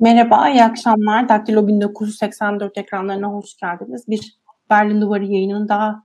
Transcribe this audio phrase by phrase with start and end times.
[0.00, 1.28] Merhaba, iyi akşamlar.
[1.28, 4.08] Daktilo 1984 ekranlarına hoş geldiniz.
[4.08, 4.38] Bir
[4.70, 6.02] Berlin Duvarı yayınının daha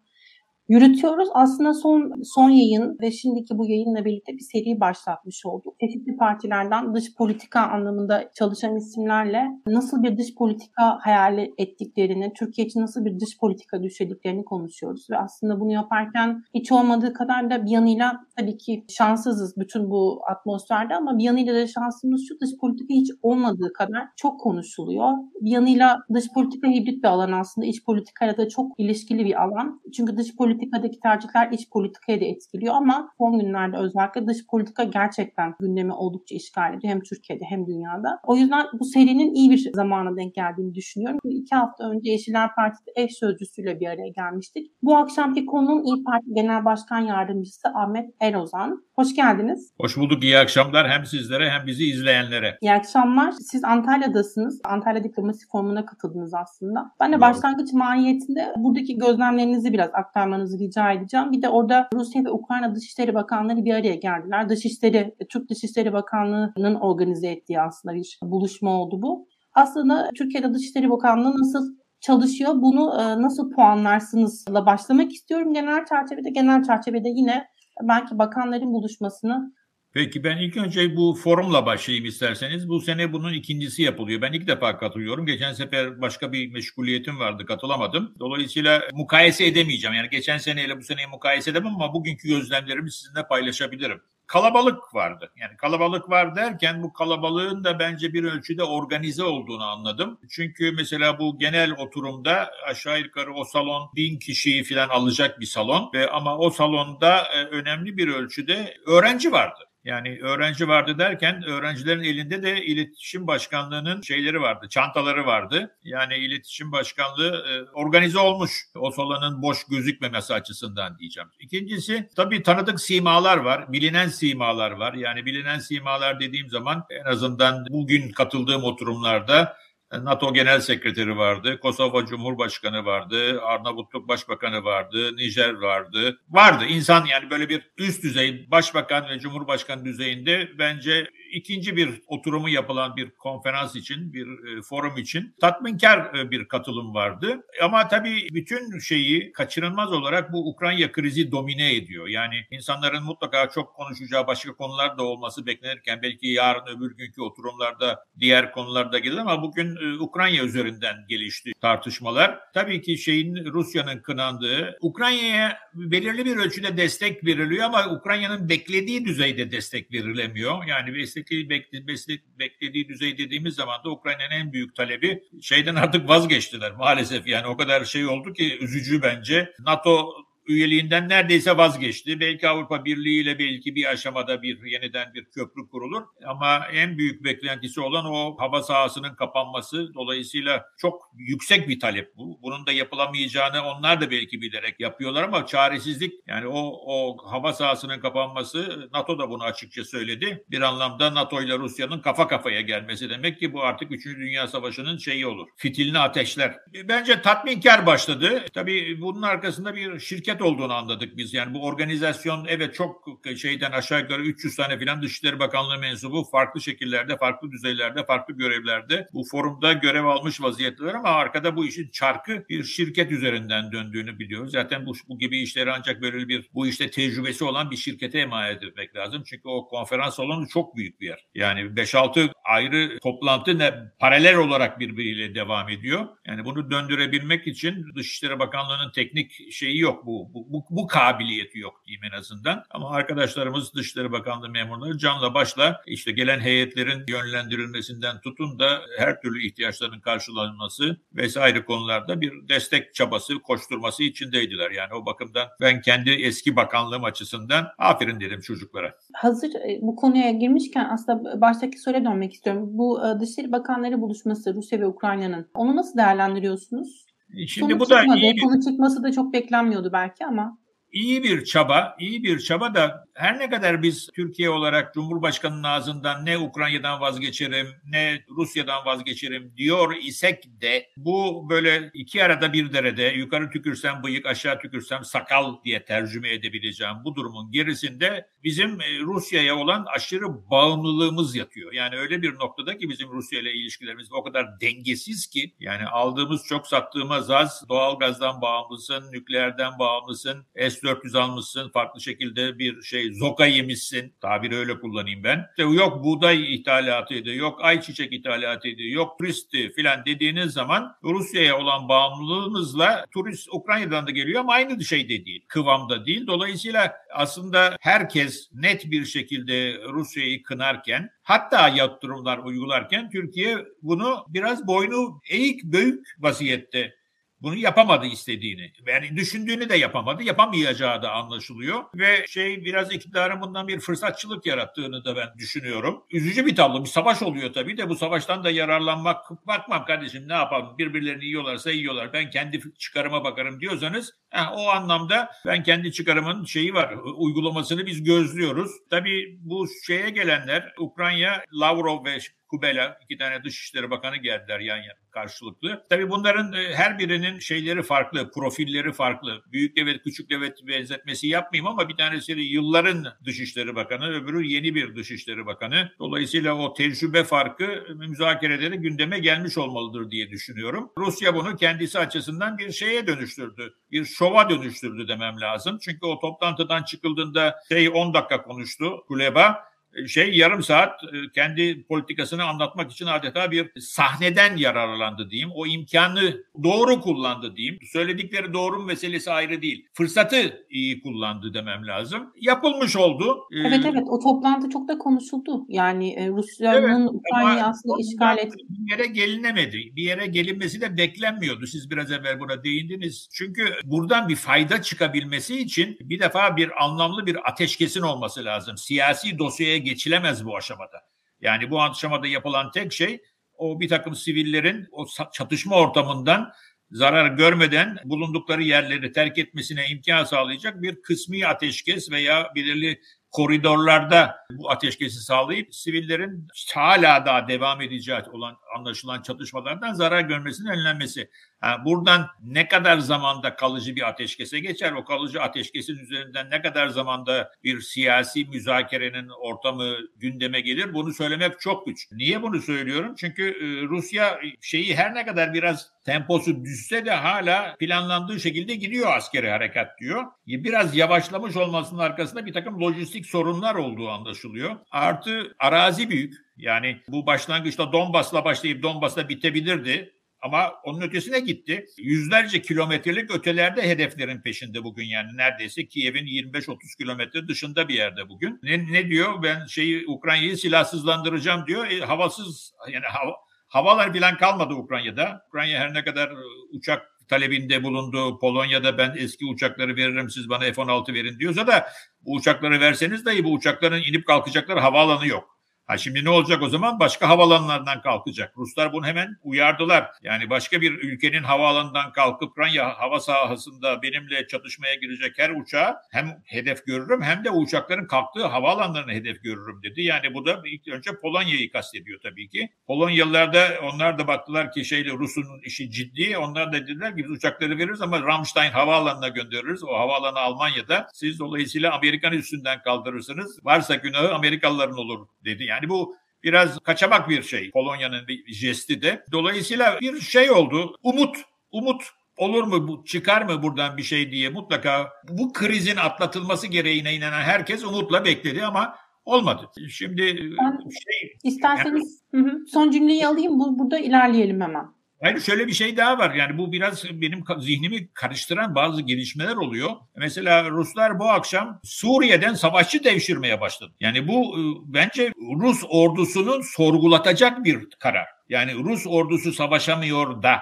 [0.69, 1.29] yürütüyoruz.
[1.33, 5.75] Aslında son son yayın ve şimdiki bu yayınla birlikte bir seri başlatmış olduk.
[5.79, 12.81] Çeşitli partilerden dış politika anlamında çalışan isimlerle nasıl bir dış politika hayal ettiklerini, Türkiye için
[12.81, 15.07] nasıl bir dış politika düşlediklerini konuşuyoruz.
[15.11, 20.21] Ve aslında bunu yaparken hiç olmadığı kadar da bir yanıyla tabii ki şanssızız bütün bu
[20.31, 25.11] atmosferde ama bir yanıyla da şansımız şu dış politika hiç olmadığı kadar çok konuşuluyor.
[25.41, 27.67] Bir yanıyla dış politika hibrit bir alan aslında.
[27.67, 29.81] iç politikayla da çok ilişkili bir alan.
[29.93, 34.83] Çünkü dış politika politikadaki tercihler iç politikayı da etkiliyor ama son günlerde özellikle dış politika
[34.83, 38.19] gerçekten gündemi oldukça işgal ediyor hem Türkiye'de hem dünyada.
[38.23, 41.19] O yüzden bu serinin iyi bir zamana denk geldiğini düşünüyorum.
[41.23, 44.71] İki hafta önce Yeşiller Partisi eş sözcüsüyle bir araya gelmiştik.
[44.83, 48.85] Bu akşamki konunun İyi Parti Genel Başkan Yardımcısı Ahmet Erozan.
[48.95, 49.73] Hoş geldiniz.
[49.81, 50.23] Hoş bulduk.
[50.23, 52.57] İyi akşamlar hem sizlere hem bizi izleyenlere.
[52.61, 53.31] İyi akşamlar.
[53.31, 54.61] Siz Antalya'dasınız.
[54.63, 56.91] Antalya Diplomasi Forumu'na katıldınız aslında.
[56.99, 61.31] Ben de başlangıç mahiyetinde buradaki gözlemlerinizi biraz aktarmanızı yapmanızı rica edeceğim.
[61.31, 64.49] Bir de orada Rusya ve Ukrayna Dışişleri Bakanları bir araya geldiler.
[64.49, 69.27] Dışişleri, Türk Dışişleri Bakanlığı'nın organize ettiği aslında bir buluşma oldu bu.
[69.53, 72.53] Aslında Türkiye'de Dışişleri Bakanlığı nasıl çalışıyor.
[72.55, 75.53] Bunu e, nasıl puanlarsınızla başlamak istiyorum.
[75.53, 77.45] Genel çerçevede genel çerçevede yine
[77.81, 79.53] belki bakanların buluşmasını
[79.95, 82.69] Peki ben ilk önce bu forumla başlayayım isterseniz.
[82.69, 84.21] Bu sene bunun ikincisi yapılıyor.
[84.21, 85.25] Ben ilk defa katılıyorum.
[85.25, 88.13] Geçen sefer başka bir meşguliyetim vardı katılamadım.
[88.19, 89.95] Dolayısıyla mukayese edemeyeceğim.
[89.95, 95.31] Yani geçen seneyle bu seneyi mukayese edemem ama bugünkü gözlemlerimi sizinle paylaşabilirim kalabalık vardı.
[95.37, 100.19] Yani kalabalık var derken bu kalabalığın da bence bir ölçüde organize olduğunu anladım.
[100.29, 105.89] Çünkü mesela bu genel oturumda aşağı yukarı o salon bin kişiyi falan alacak bir salon
[105.93, 109.65] ve ama o salonda e, önemli bir ölçüde öğrenci vardı.
[109.85, 115.75] Yani öğrenci vardı derken öğrencilerin elinde de iletişim başkanlığının şeyleri vardı, çantaları vardı.
[115.83, 121.29] Yani iletişim başkanlığı e, organize olmuş o salonun boş gözükmemesi açısından diyeceğim.
[121.39, 124.93] İkincisi tabii tanıdık simalar var, bilinen simalar var.
[124.93, 129.57] Yani bilinen simalar dediğim zaman en azından bugün katıldığım oturumlarda
[129.91, 136.19] NATO Genel Sekreteri vardı, Kosova Cumhurbaşkanı vardı, Arnavutluk Başbakanı vardı, Nijer vardı.
[136.29, 142.49] Vardı insan yani böyle bir üst düzey başbakan ve cumhurbaşkanı düzeyinde bence ikinci bir oturumu
[142.49, 147.45] yapılan bir konferans için, bir e, forum için tatminkar e, bir katılım vardı.
[147.61, 152.07] Ama tabii bütün şeyi kaçırılmaz olarak bu Ukrayna krizi domine ediyor.
[152.07, 158.05] Yani insanların mutlaka çok konuşacağı başka konular da olması beklenirken belki yarın öbür günkü oturumlarda
[158.19, 162.39] diğer konular da gelir ama bugün e, Ukrayna üzerinden gelişti tartışmalar.
[162.53, 169.51] Tabii ki şeyin Rusya'nın kınandığı, Ukrayna'ya belirli bir ölçüde destek veriliyor ama Ukrayna'nın beklediği düzeyde
[169.51, 170.65] destek verilemiyor.
[170.67, 170.93] Yani
[171.31, 177.27] destek beklediği, beklediği düzey dediğimiz zaman da Ukrayna'nın en büyük talebi şeyden artık vazgeçtiler maalesef.
[177.27, 179.53] Yani o kadar şey oldu ki üzücü bence.
[179.59, 182.19] NATO üyeliğinden neredeyse vazgeçti.
[182.19, 186.03] Belki Avrupa Birliği ile belki bir aşamada bir yeniden bir köprü kurulur.
[186.25, 189.93] Ama en büyük beklentisi olan o hava sahasının kapanması.
[189.93, 192.39] Dolayısıyla çok yüksek bir talep bu.
[192.41, 197.99] Bunun da yapılamayacağını onlar da belki bilerek yapıyorlar ama çaresizlik yani o, o hava sahasının
[197.99, 200.45] kapanması NATO da bunu açıkça söyledi.
[200.51, 204.05] Bir anlamda NATO ile Rusya'nın kafa kafaya gelmesi demek ki bu artık 3.
[204.05, 205.47] Dünya Savaşı'nın şeyi olur.
[205.55, 206.55] Fitilini ateşler.
[206.83, 208.45] Bence tatminkar başladı.
[208.53, 211.33] Tabii bunun arkasında bir şirket şirket olduğunu anladık biz.
[211.33, 213.05] Yani bu organizasyon evet çok
[213.37, 219.07] şeyden aşağı yukarı 300 tane filan Dışişleri Bakanlığı mensubu farklı şekillerde, farklı düzeylerde, farklı görevlerde
[219.13, 224.51] bu forumda görev almış vaziyetteler ama arkada bu işin çarkı bir şirket üzerinden döndüğünü biliyoruz.
[224.51, 228.63] Zaten bu, bu gibi işleri ancak böyle bir bu işte tecrübesi olan bir şirkete emanet
[228.63, 229.23] etmek lazım.
[229.25, 231.25] Çünkü o konferans salonu çok büyük bir yer.
[231.35, 236.07] Yani 5-6 ayrı toplantı ne, paralel olarak birbiriyle devam ediyor.
[236.27, 242.03] Yani bunu döndürebilmek için Dışişleri Bakanlığı'nın teknik şeyi yok bu bu, bu, kabiliyeti yok diyeyim
[242.13, 242.63] en azından.
[242.69, 249.47] Ama arkadaşlarımız Dışişleri Bakanlığı memurları canla başla işte gelen heyetlerin yönlendirilmesinden tutun da her türlü
[249.47, 254.71] ihtiyaçların karşılanması vesaire konularda bir destek çabası, koşturması içindeydiler.
[254.71, 258.95] Yani o bakımdan ben kendi eski bakanlığım açısından aferin dedim çocuklara.
[259.13, 262.63] Hazır e, bu konuya girmişken aslında baştaki soruya dönmek istiyorum.
[262.71, 267.05] Bu e, Dışişleri Bakanları buluşması Rusya ve Ukrayna'nın onu nasıl değerlendiriyorsunuz?
[267.47, 268.37] Şimdi Sonuç bu da iyi.
[268.37, 270.57] Konu çıkması da çok beklenmiyordu belki ama.
[270.91, 276.25] iyi bir çaba, iyi bir çaba da her ne kadar biz Türkiye olarak Cumhurbaşkanı'nın ağzından
[276.25, 283.03] ne Ukrayna'dan vazgeçerim ne Rusya'dan vazgeçerim diyor isek de bu böyle iki arada bir derede
[283.03, 289.55] yukarı tükürsem bıyık aşağı tükürsem sakal diye tercüme edebileceğim bu durumun gerisinde bizim e, Rusya'ya
[289.55, 291.73] olan aşırı bağımlılığımız yatıyor.
[291.73, 296.41] Yani öyle bir noktada ki bizim Rusya ile ilişkilerimiz o kadar dengesiz ki yani aldığımız
[296.49, 303.45] çok sattığımız az doğal gazdan bağımlısın, nükleerden bağımlısın, S-400 almışsın, farklı şekilde bir şey zoka
[303.45, 304.13] yemişsin.
[304.21, 305.45] Tabiri öyle kullanayım ben.
[305.49, 311.57] İşte yok buğday ithalatı ediyor, yok ayçiçek ithalatı ediyor, yok turisti filan dediğiniz zaman Rusya'ya
[311.57, 315.45] olan bağımlılığımızla turist Ukrayna'dan da geliyor ama aynı şey de değil.
[315.47, 316.27] Kıvamda değil.
[316.27, 325.21] Dolayısıyla aslında herkes net bir şekilde Rusya'yı kınarken hatta yatırımlar uygularken Türkiye bunu biraz boynu
[325.29, 326.95] eğik büyük vaziyette
[327.41, 328.71] bunu yapamadı istediğini.
[328.87, 330.23] Yani düşündüğünü de yapamadı.
[330.23, 331.83] Yapamayacağı da anlaşılıyor.
[331.95, 336.03] Ve şey biraz iktidarın bundan bir fırsatçılık yarattığını da ben düşünüyorum.
[336.11, 336.83] Üzücü bir tablo.
[336.83, 341.71] Bir savaş oluyor tabii de bu savaştan da yararlanmak bakmam kardeşim ne yapalım birbirlerini yiyorlarsa
[341.71, 342.13] yiyorlar.
[342.13, 348.03] Ben kendi çıkarıma bakarım diyorsanız heh, o anlamda ben kendi çıkarımın şeyi var uygulamasını biz
[348.03, 348.71] gözlüyoruz.
[348.89, 352.19] Tabii bu şeye gelenler Ukrayna, Lavrov ve
[352.55, 355.83] Kubela iki tane Dışişleri Bakanı geldiler yan yana karşılıklı.
[355.89, 359.43] Tabii bunların e, her birinin şeyleri farklı, profilleri farklı.
[359.51, 364.95] Büyük devlet, küçük devlet benzetmesi yapmayayım ama bir tanesi yılların Dışişleri Bakanı, öbürü yeni bir
[364.95, 365.91] Dışişleri Bakanı.
[365.99, 370.91] Dolayısıyla o tecrübe farkı müzakereleri gündeme gelmiş olmalıdır diye düşünüyorum.
[370.97, 373.73] Rusya bunu kendisi açısından bir şeye dönüştürdü.
[373.91, 375.77] Bir şova dönüştürdü demem lazım.
[375.81, 379.74] Çünkü o toplantıdan çıkıldığında şey 10 dakika konuştu Kuleba
[380.07, 385.49] şey yarım saat e, kendi politikasını anlatmak için adeta bir sahneden yararlandı diyeyim.
[385.55, 387.79] O imkanı doğru kullandı diyeyim.
[387.93, 389.85] Söyledikleri doğru meselesi ayrı değil.
[389.93, 392.33] Fırsatı iyi kullandı demem lazım.
[392.41, 393.37] Yapılmış oldu.
[393.51, 395.65] Ee, evet evet o toplantı çok da konuşuldu.
[395.69, 398.57] Yani e, Rusya'nın evet, Ukrayna'yı aslında işgal etti.
[398.69, 399.77] Bir yere gelinemedi.
[399.95, 401.67] Bir yere gelinmesi de beklenmiyordu.
[401.67, 403.29] Siz biraz evvel buna değindiniz.
[403.33, 408.77] Çünkü buradan bir fayda çıkabilmesi için bir defa bir anlamlı bir ateşkesin olması lazım.
[408.77, 411.01] Siyasi dosyaya geçilemez bu aşamada.
[411.41, 413.21] Yani bu aşamada yapılan tek şey
[413.57, 416.51] o bir takım sivillerin o çatışma ortamından
[416.91, 423.01] zarar görmeden bulundukları yerleri terk etmesine imkan sağlayacak bir kısmi ateşkes veya belirli
[423.35, 431.29] koridorlarda bu ateşkesi sağlayıp sivillerin hala daha devam edeceği olan anlaşılan çatışmalardan zarar görmesinin önlenmesi.
[431.63, 436.87] Yani buradan ne kadar zamanda kalıcı bir ateşkese geçer, o kalıcı ateşkesin üzerinden ne kadar
[436.87, 442.07] zamanda bir siyasi müzakerenin ortamı gündeme gelir bunu söylemek çok güç.
[442.11, 443.15] Niye bunu söylüyorum?
[443.17, 449.17] Çünkü e, Rusya şeyi her ne kadar biraz temposu düşse de hala planlandığı şekilde gidiyor
[449.17, 450.23] askeri harekat diyor.
[450.47, 454.75] Biraz yavaşlamış olmasının arkasında bir takım lojistik sorunlar olduğu anlaşılıyor.
[454.91, 456.33] Artı arazi büyük.
[456.57, 460.15] Yani bu başlangıçta Donbas'la başlayıp Donbas'la bitebilirdi.
[460.41, 461.85] Ama onun ötesine gitti.
[461.97, 468.59] Yüzlerce kilometrelik ötelerde hedeflerin peşinde bugün yani neredeyse Kiev'in 25-30 kilometre dışında bir yerde bugün.
[468.63, 469.43] Ne, ne diyor?
[469.43, 471.87] Ben şeyi Ukrayna'yı silahsızlandıracağım diyor.
[471.87, 473.35] E, havasız yani hava,
[473.67, 475.41] havalar bilen kalmadı Ukrayna'da.
[475.47, 478.39] Ukrayna her ne kadar e, uçak talebinde bulundu.
[478.39, 481.87] Polonya'da ben eski uçakları veririm siz bana F-16 verin diyorsa da
[482.21, 485.54] bu uçakları verseniz dahi bu uçakların inip kalkacakları havaalanı yok.
[485.85, 486.99] Ha şimdi ne olacak o zaman?
[486.99, 488.53] Başka havaalanlarından kalkacak.
[488.57, 490.11] Ruslar bunu hemen uyardılar.
[490.23, 496.41] Yani başka bir ülkenin havaalanından kalkıp Ukrayna hava sahasında benimle çatışmaya girecek her uçağı hem
[496.45, 500.01] hedef görürüm hem de uçakların kalktığı havaalanlarını hedef görürüm dedi.
[500.01, 502.69] Yani bu da ilk önce Polonya'yı kastediyor tabii ki.
[502.87, 506.37] Polonyalılar da onlar da baktılar ki şeyle Rus'un işi ciddi.
[506.37, 509.83] Onlar da dediler ki biz uçakları veririz ama Ramstein havaalanına göndeririz.
[509.83, 511.07] O havaalanı Almanya'da.
[511.13, 513.65] Siz dolayısıyla Amerikan üstünden kaldırırsınız.
[513.65, 515.63] Varsa günahı Amerikalıların olur dedi.
[515.63, 519.25] Yani yani bu biraz kaçamak bir şey Polonya'nın bir jesti de.
[519.31, 520.95] Dolayısıyla bir şey oldu.
[521.03, 521.37] Umut,
[521.71, 522.03] umut
[522.37, 527.41] olur mu bu çıkar mı buradan bir şey diye mutlaka bu krizin atlatılması gereğine inanan
[527.41, 529.69] herkes umutla bekledi ama olmadı.
[529.89, 530.21] Şimdi
[530.59, 534.87] ben, şey isterseniz yani, son cümleyi alayım bu burada ilerleyelim hemen.
[535.25, 536.33] Hayır şöyle bir şey daha var.
[536.35, 539.89] Yani bu biraz benim zihnimi karıştıran bazı gelişmeler oluyor.
[540.15, 543.93] Mesela Ruslar bu akşam Suriye'den savaşçı devşirmeye başladı.
[543.99, 544.61] Yani bu e,
[544.93, 548.25] bence Rus ordusunun sorgulatacak bir karar.
[548.49, 550.59] Yani Rus ordusu savaşamıyor da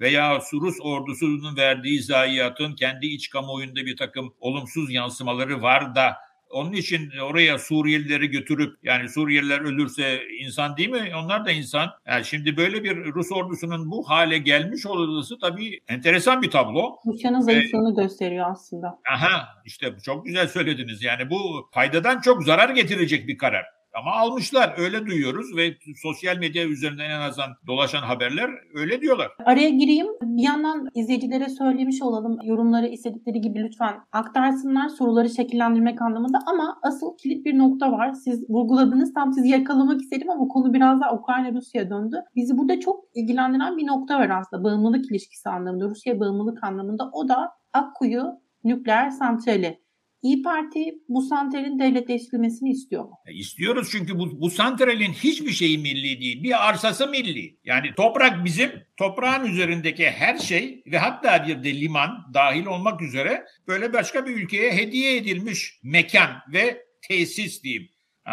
[0.00, 6.16] veya Rus ordusunun verdiği zayiatın kendi iç kamuoyunda bir takım olumsuz yansımaları var da
[6.52, 11.12] Onun için oraya Suriyelileri götürüp yani Suriyeliler ölürse insan değil mi?
[11.22, 11.90] Onlar da insan.
[12.06, 16.96] Yani şimdi böyle bir Rus ordusunun bu hale gelmiş olması tabii enteresan bir tablo.
[17.06, 18.98] Rusya'nın zayıflığını ee, gösteriyor aslında.
[19.14, 21.02] Aha işte çok güzel söylediniz.
[21.02, 23.64] Yani bu faydadan çok zarar getirecek bir karar.
[23.94, 29.28] Ama almışlar öyle duyuyoruz ve sosyal medya üzerinden en azından dolaşan haberler öyle diyorlar.
[29.44, 30.06] Araya gireyim.
[30.22, 32.38] Bir yandan izleyicilere söylemiş olalım.
[32.42, 38.12] Yorumları istedikleri gibi lütfen aktarsınlar soruları şekillendirmek anlamında ama asıl kilit bir nokta var.
[38.12, 42.16] Siz vurguladınız tam sizi yakalamak istedim ama konu biraz daha Ukrayna-Rusya döndü.
[42.36, 47.10] Bizi burada çok ilgilendiren bir nokta var aslında bağımlılık ilişkisi anlamında, Rusya bağımlılık anlamında.
[47.12, 48.22] O da Akkuyu
[48.64, 49.81] nükleer santrali.
[50.22, 53.10] İyi Parti bu santralin devletleştirilmesini istiyor mu?
[53.26, 56.42] E, istiyoruz çünkü bu, bu santralin hiçbir şeyi milli değil.
[56.42, 57.58] Bir arsası milli.
[57.64, 63.44] Yani toprak bizim, toprağın üzerindeki her şey ve hatta bir de liman dahil olmak üzere
[63.68, 67.88] böyle başka bir ülkeye hediye edilmiş mekan ve tesis diyeyim.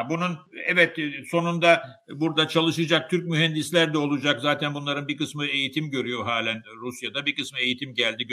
[0.10, 4.42] Bunun evet e, sonunda burada çalışacak Türk mühendisler de olacak.
[4.42, 7.26] Zaten bunların bir kısmı eğitim görüyor halen Rusya'da.
[7.26, 8.28] Bir kısmı eğitim geldi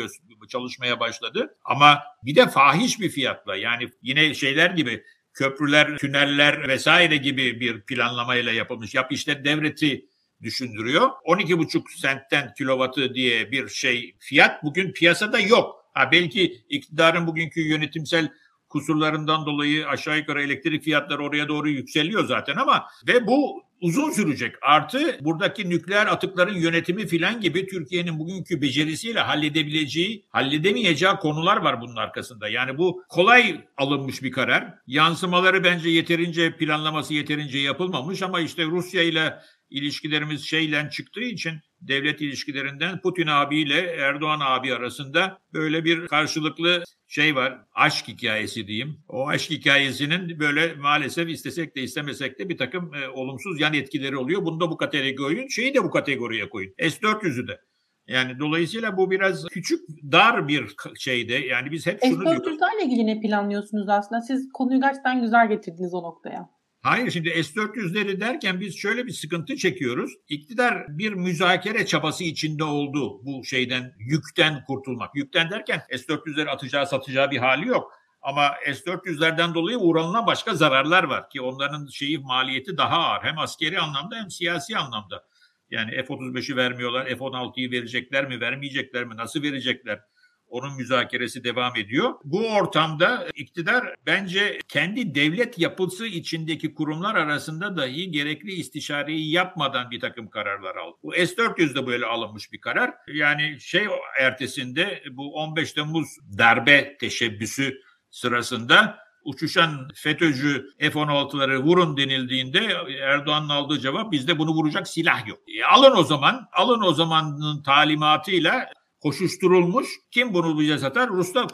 [0.48, 1.56] çalışmaya başladı.
[1.64, 7.80] Ama bir de fahiş bir fiyatla yani yine şeyler gibi köprüler, tüneller vesaire gibi bir
[7.80, 8.94] planlamayla yapılmış.
[8.94, 10.06] Yap işte devleti
[10.42, 11.10] düşündürüyor.
[11.24, 15.86] 12,5 sentten kilovatı diye bir şey fiyat bugün piyasada yok.
[15.94, 18.32] Ha belki iktidarın bugünkü yönetimsel
[18.68, 24.54] kusurlarından dolayı aşağı yukarı elektrik fiyatları oraya doğru yükseliyor zaten ama ve bu uzun sürecek.
[24.62, 31.96] Artı buradaki nükleer atıkların yönetimi filan gibi Türkiye'nin bugünkü becerisiyle halledebileceği, halledemeyeceği konular var bunun
[31.96, 32.48] arkasında.
[32.48, 34.74] Yani bu kolay alınmış bir karar.
[34.86, 39.34] Yansımaları bence yeterince planlaması yeterince yapılmamış ama işte Rusya ile
[39.70, 47.36] ilişkilerimiz şeyle çıktığı için devlet ilişkilerinden Putin abiyle Erdoğan abi arasında böyle bir karşılıklı şey
[47.36, 47.58] var.
[47.74, 49.00] Aşk hikayesi diyeyim.
[49.08, 54.16] O aşk hikayesinin böyle maalesef istesek de istemesek de bir takım e, olumsuz yan etkileri
[54.16, 54.44] oluyor.
[54.44, 55.48] Bunu da bu kategoriye koyun.
[55.48, 56.74] Şeyi de bu kategoriye koyun.
[56.78, 57.60] S-400'ü de.
[58.08, 59.80] Yani dolayısıyla bu biraz küçük,
[60.12, 61.34] dar bir şeyde.
[61.34, 62.44] Yani biz hep şunu diyoruz.
[62.44, 64.20] S-400'lerle ilgili ne planlıyorsunuz aslında?
[64.20, 66.55] Siz konuyu gerçekten güzel getirdiniz o noktaya.
[66.86, 70.12] Hayır şimdi S-400'leri derken biz şöyle bir sıkıntı çekiyoruz.
[70.28, 75.16] İktidar bir müzakere çabası içinde oldu bu şeyden, yükten kurtulmak.
[75.16, 77.92] Yükten derken S-400'leri atacağı satacağı bir hali yok.
[78.22, 83.24] Ama S-400'lerden dolayı uğranılan başka zararlar var ki onların şeyi maliyeti daha ağır.
[83.24, 85.24] Hem askeri anlamda hem siyasi anlamda.
[85.70, 90.00] Yani F-35'i vermiyorlar, F-16'yı verecekler mi, vermeyecekler mi, nasıl verecekler?
[90.48, 92.14] Onun müzakeresi devam ediyor.
[92.24, 100.00] Bu ortamda iktidar bence kendi devlet yapısı içindeki kurumlar arasında dahi gerekli istişareyi yapmadan bir
[100.00, 100.96] takım kararlar aldı.
[101.02, 102.94] Bu S-400'de böyle alınmış bir karar.
[103.14, 103.86] Yani şey
[104.20, 112.58] ertesinde bu 15 Temmuz darbe teşebbüsü sırasında uçuşan FETÖ'cü F-16'ları vurun denildiğinde
[113.02, 115.38] Erdoğan'ın aldığı cevap bizde bunu vuracak silah yok.
[115.48, 118.66] E, alın o zaman, alın o zamanın talimatıyla
[119.06, 119.88] koşuşturulmuş.
[120.10, 121.08] Kim bunu bize satar?
[121.08, 121.46] Rus'ta,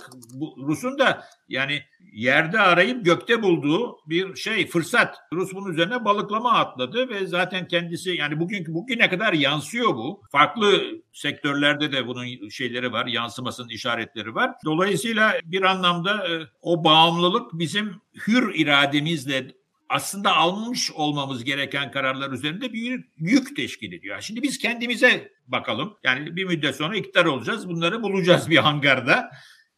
[0.66, 1.82] Rus'un da yani
[2.12, 5.16] yerde arayıp gökte bulduğu bir şey fırsat.
[5.32, 10.22] Rus bunun üzerine balıklama atladı ve zaten kendisi yani bugünkü bugüne kadar yansıyor bu.
[10.32, 10.82] Farklı
[11.12, 14.50] sektörlerde de bunun şeyleri var, yansımasının işaretleri var.
[14.64, 17.94] Dolayısıyla bir anlamda e, o bağımlılık bizim
[18.26, 19.61] hür irademizle
[19.92, 24.20] aslında almış olmamız gereken kararlar üzerinde bir yük teşkil ediyor.
[24.20, 25.96] Şimdi biz kendimize bakalım.
[26.04, 27.68] Yani bir müddet sonra iktidar olacağız.
[27.68, 29.30] Bunları bulacağız bir hangarda.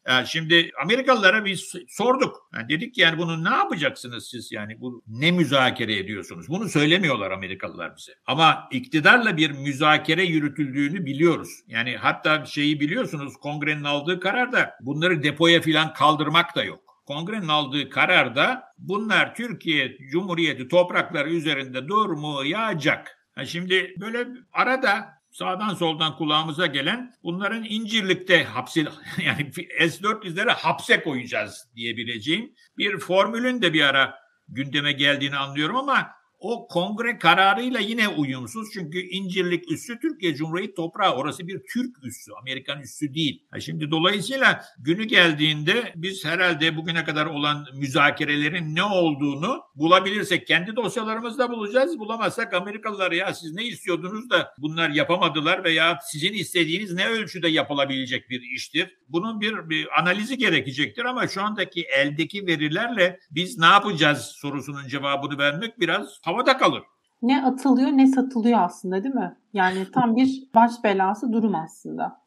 [0.07, 2.49] Yani şimdi Amerikalılara biz sorduk.
[2.53, 6.49] Yani dedik ki yani bunu ne yapacaksınız siz yani bu ne müzakere ediyorsunuz?
[6.49, 8.11] Bunu söylemiyorlar Amerikalılar bize.
[8.25, 11.49] Ama iktidarla bir müzakere yürütüldüğünü biliyoruz.
[11.67, 16.84] Yani hatta şeyi biliyorsunuz kongrenin aldığı kararda bunları depoya filan kaldırmak da yok.
[17.07, 23.17] Kongrenin aldığı kararda bunlar Türkiye Cumhuriyeti toprakları üzerinde durmayacak.
[23.35, 28.87] Ha şimdi böyle arada sağdan soldan kulağımıza gelen bunların İncirlik'te hapsi
[29.25, 36.11] yani S-400'leri hapse koyacağız diyebileceğim bir formülün de bir ara gündeme geldiğini anlıyorum ama
[36.45, 38.67] o kongre kararıyla yine uyumsuz.
[38.73, 41.15] Çünkü İncirlik üssü Türkiye Cumhuriyeti toprağı.
[41.15, 42.31] Orası bir Türk üssü.
[42.41, 43.43] Amerikan üssü değil.
[43.59, 51.51] şimdi dolayısıyla günü geldiğinde biz herhalde bugüne kadar olan müzakerelerin ne olduğunu bulabilirsek kendi dosyalarımızda
[51.51, 51.99] bulacağız.
[51.99, 58.29] Bulamazsak Amerikalılar ya siz ne istiyordunuz da bunlar yapamadılar veya sizin istediğiniz ne ölçüde yapılabilecek
[58.29, 58.97] bir iştir.
[59.07, 65.37] Bunun bir, bir analizi gerekecektir ama şu andaki eldeki verilerle biz ne yapacağız sorusunun cevabını
[65.37, 66.83] vermek biraz havada kalır.
[67.21, 69.37] Ne atılıyor ne satılıyor aslında değil mi?
[69.53, 72.25] Yani tam bir baş belası durum aslında.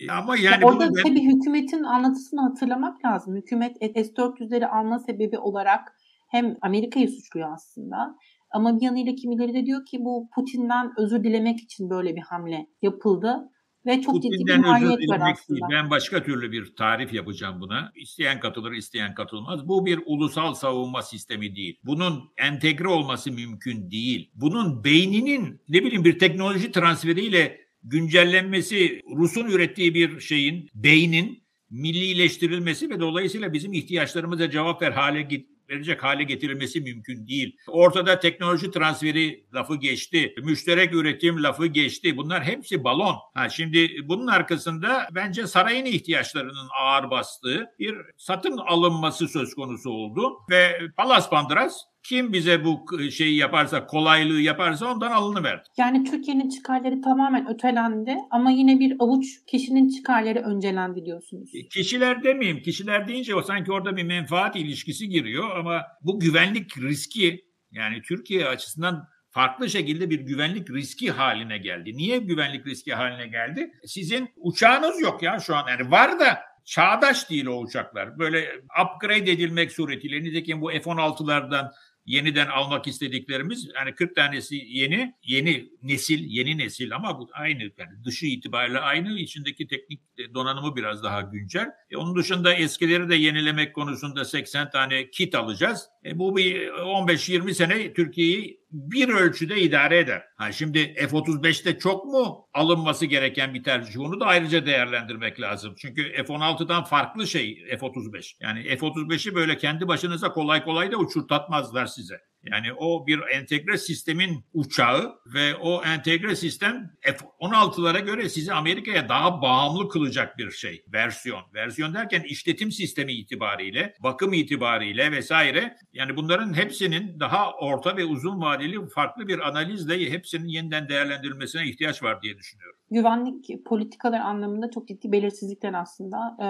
[0.00, 1.02] E, ama yani orada ben...
[1.02, 3.36] tabii hükümetin anlatısını hatırlamak lazım.
[3.36, 5.92] Hükümet S-400'leri alma sebebi olarak
[6.28, 8.16] hem Amerika'yı suçluyor aslında
[8.50, 12.66] ama bir yanıyla kimileri de diyor ki bu Putin'den özür dilemek için böyle bir hamle
[12.82, 13.50] yapıldı.
[13.86, 15.60] Ve çok ciddi bir maliyet var aslında.
[15.60, 15.70] Değil.
[15.70, 17.92] Ben başka türlü bir tarif yapacağım buna.
[17.94, 19.68] İsteyen katılır, isteyen katılmaz.
[19.68, 21.80] Bu bir ulusal savunma sistemi değil.
[21.84, 24.30] Bunun entegre olması mümkün değil.
[24.34, 33.00] Bunun beyninin ne bileyim bir teknoloji transferiyle güncellenmesi, Rus'un ürettiği bir şeyin, beynin millileştirilmesi ve
[33.00, 35.22] dolayısıyla bizim ihtiyaçlarımıza cevap ver hale
[35.70, 37.56] verecek hale getirilmesi mümkün değil.
[37.66, 40.34] Ortada teknoloji transferi lafı geçti.
[40.42, 42.16] Müşterek üretim lafı geçti.
[42.16, 43.16] Bunlar hepsi balon.
[43.34, 50.32] Ha şimdi bunun arkasında bence sarayın ihtiyaçlarının ağır bastığı bir satın alınması söz konusu oldu
[50.50, 51.76] ve Palas Pandras
[52.08, 55.62] kim bize bu şeyi yaparsa, kolaylığı yaparsa ondan alınıverdi.
[55.76, 61.50] Yani Türkiye'nin çıkarları tamamen ötelendi ama yine bir avuç kişinin çıkarları öncelendi diyorsunuz.
[61.54, 62.62] E, kişiler demeyeyim.
[62.62, 68.46] Kişiler deyince o sanki orada bir menfaat ilişkisi giriyor ama bu güvenlik riski yani Türkiye
[68.46, 71.96] açısından farklı şekilde bir güvenlik riski haline geldi.
[71.96, 73.70] Niye güvenlik riski haline geldi?
[73.84, 75.68] Sizin uçağınız yok ya şu an.
[75.68, 78.18] Yani var da çağdaş değil o uçaklar.
[78.18, 80.22] Böyle upgrade edilmek suretiyle.
[80.22, 81.72] Nitekim bu F-16'lardan
[82.06, 88.04] yeniden almak istediklerimiz yani 40 tanesi yeni, yeni nesil, yeni nesil ama bu aynı yani
[88.04, 90.00] dışı itibariyle aynı içindeki teknik
[90.34, 91.70] donanımı biraz daha güncel.
[91.90, 95.88] E onun dışında eskileri de yenilemek konusunda 80 tane kit alacağız.
[96.04, 100.24] E bu bir 15-20 sene Türkiye'yi bir ölçüde idare eder.
[100.36, 104.00] Ha şimdi F-35'te çok mu alınması gereken bir tercih?
[104.00, 105.74] Onu da ayrıca değerlendirmek lazım.
[105.78, 108.36] Çünkü F-16'dan farklı şey F-35.
[108.40, 112.20] Yani F-35'i böyle kendi başınıza kolay kolay da uçurtatmazlar size.
[112.50, 119.42] Yani o bir entegre sistemin uçağı ve o entegre sistem F-16'lara göre sizi Amerika'ya daha
[119.42, 120.84] bağımlı kılacak bir şey.
[120.92, 121.42] Versiyon.
[121.54, 125.76] Versiyon derken işletim sistemi itibariyle, bakım itibariyle vesaire.
[125.92, 132.02] Yani bunların hepsinin daha orta ve uzun vadeli farklı bir analizle hepsinin yeniden değerlendirilmesine ihtiyaç
[132.02, 132.75] var diye düşünüyorum.
[132.90, 136.46] Güvenlik politikalar anlamında çok ciddi belirsizlikler aslında e,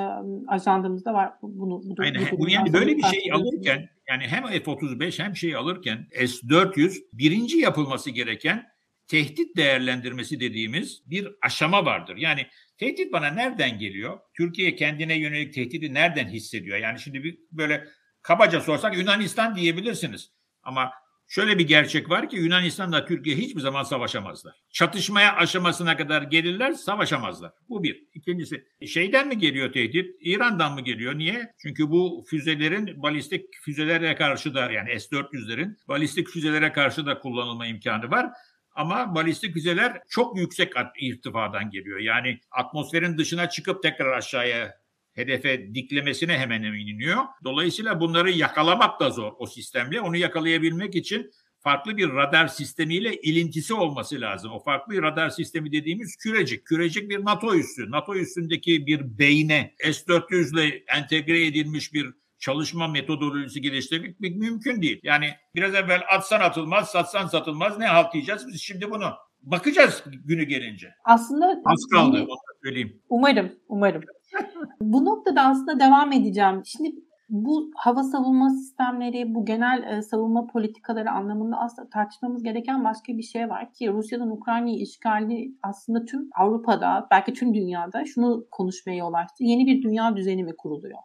[0.51, 1.33] ajandamızda var.
[1.43, 2.23] Bunu, bu, Aynen.
[2.39, 8.11] Bu, yani böyle bir şey alırken yani hem F-35 hem şey alırken S-400 birinci yapılması
[8.11, 8.67] gereken
[9.07, 12.17] tehdit değerlendirmesi dediğimiz bir aşama vardır.
[12.17, 12.47] Yani
[12.79, 14.19] tehdit bana nereden geliyor?
[14.37, 16.79] Türkiye kendine yönelik tehdidi nereden hissediyor?
[16.79, 17.85] Yani şimdi bir böyle
[18.23, 20.33] kabaca sorsak Yunanistan diyebilirsiniz.
[20.63, 20.91] Ama
[21.29, 24.55] Şöyle bir gerçek var ki Yunanistan'la Türkiye hiçbir zaman savaşamazlar.
[24.71, 27.53] Çatışmaya aşamasına kadar gelirler savaşamazlar.
[27.69, 28.05] Bu bir.
[28.15, 30.17] İkincisi şeyden mi geliyor tehdit?
[30.21, 31.19] İran'dan mı geliyor?
[31.19, 31.53] Niye?
[31.63, 38.11] Çünkü bu füzelerin balistik füzelere karşı da yani S-400'lerin balistik füzelere karşı da kullanılma imkanı
[38.11, 38.31] var.
[38.77, 41.99] Ama balistik füzeler çok yüksek irtifadan geliyor.
[41.99, 44.75] Yani atmosferin dışına çıkıp tekrar aşağıya
[45.17, 47.25] hedefe diklemesine hemen iniyor.
[47.45, 50.01] Dolayısıyla bunları yakalamak da zor o sistemle.
[50.01, 54.53] Onu yakalayabilmek için farklı bir radar sistemiyle ilintisi olması lazım.
[54.53, 56.67] O farklı radar sistemi dediğimiz kürecik.
[56.67, 57.91] Kürecik bir NATO üssü.
[57.91, 62.07] NATO üstündeki bir beyne S-400 ile entegre edilmiş bir
[62.39, 65.01] çalışma metodolojisi geliştirmek mümkün değil.
[65.03, 68.47] Yani biraz evvel atsan atılmaz, satsan satılmaz ne halt diyeceğiz?
[68.49, 70.95] Biz şimdi bunu bakacağız günü gelince.
[71.05, 73.03] Aslında az kaldı onu söyleyeyim.
[73.09, 74.03] Umarım, umarım.
[74.81, 76.63] bu noktada aslında devam edeceğim.
[76.65, 76.95] Şimdi
[77.29, 83.23] bu hava savunma sistemleri, bu genel e, savunma politikaları anlamında aslında tartışmamız gereken başka bir
[83.23, 89.15] şey var ki Rusya'nın Ukrayna'yı işgali aslında tüm Avrupa'da, belki tüm dünyada şunu konuşmaya yol
[89.15, 89.45] açtı.
[89.45, 90.99] Yeni bir dünya düzeni mi kuruluyor?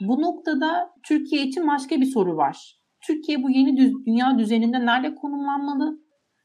[0.00, 2.80] Bu noktada Türkiye için başka bir soru var.
[3.06, 5.98] Türkiye bu yeni düz, dünya düzeninde nerede konumlanmalı?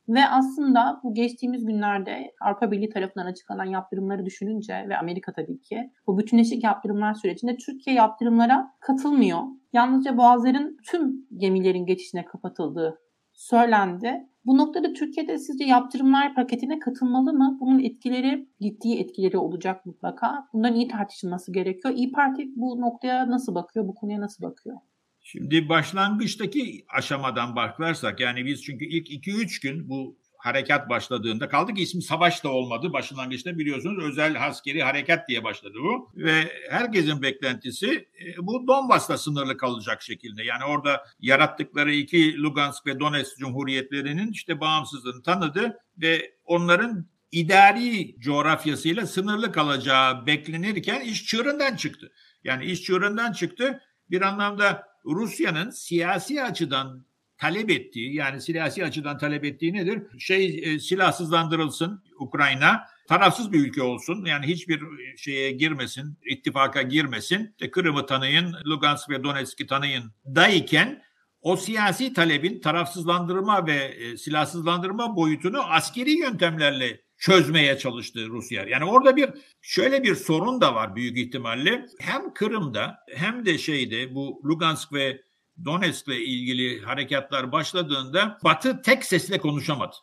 [0.10, 5.92] Ve aslında bu geçtiğimiz günlerde Avrupa Birliği tarafından açıklanan yaptırımları düşününce ve Amerika tabii ki
[6.08, 9.40] bu bütünleşik yaptırımlar sürecinde Türkiye yaptırımlara katılmıyor.
[9.74, 13.00] Yalnızca boğazların tüm gemilerin geçişine kapatıldığı
[13.34, 14.30] söylendi.
[14.46, 17.58] Bu noktada Türkiye'de sizce yaptırımlar paketine katılmalı mı?
[17.60, 20.48] Bunun etkileri, ciddi etkileri olacak mutlaka.
[20.54, 21.94] Bundan iyi tartışılması gerekiyor.
[21.94, 24.78] İyi Parti bu noktaya nasıl bakıyor, bu konuya nasıl bakıyor?
[25.28, 31.84] Şimdi başlangıçtaki aşamadan baklarsak yani biz çünkü ilk 2-3 gün bu harekat başladığında kaldı ki
[31.84, 32.94] ismi savaş da olmadı.
[32.94, 36.12] Başlangıçta biliyorsunuz özel askeri harekat diye başladı bu.
[36.16, 40.44] Ve herkesin beklentisi e, bu Donbas'ta sınırlı kalacak şekilde.
[40.44, 49.08] Yani orada yarattıkları iki Lugansk ve Donetsk cumhuriyetlerinin işte bağımsızlığını tanıdı ve onların idari coğrafyasıyla
[49.08, 52.12] sınırlı kalacağı beklenirken iş çığırından çıktı.
[52.44, 53.82] Yani iş çığırından çıktı.
[54.10, 57.06] Bir anlamda Rusya'nın siyasi açıdan
[57.38, 60.04] talep ettiği yani siyasi açıdan talep ettiği nedir?
[60.20, 64.26] Şey e, silahsızlandırılsın Ukrayna tarafsız bir ülke olsun.
[64.26, 64.82] Yani hiçbir
[65.18, 67.50] şeye girmesin, ittifaka girmesin.
[67.52, 71.04] İşte Kırım'ı tanıyın, Lugansk ve Donetsk'i tanıyın dayken
[71.42, 78.64] o siyasi talebin tarafsızlandırma ve e, silahsızlandırma boyutunu askeri yöntemlerle çözmeye çalıştı Rusya.
[78.64, 79.30] Yani orada bir
[79.62, 81.86] şöyle bir sorun da var büyük ihtimalle.
[82.00, 85.22] Hem Kırım'da hem de şeyde bu Lugansk ve
[85.66, 89.96] Donetsk'le ilgili harekatlar başladığında Batı tek sesle konuşamadı.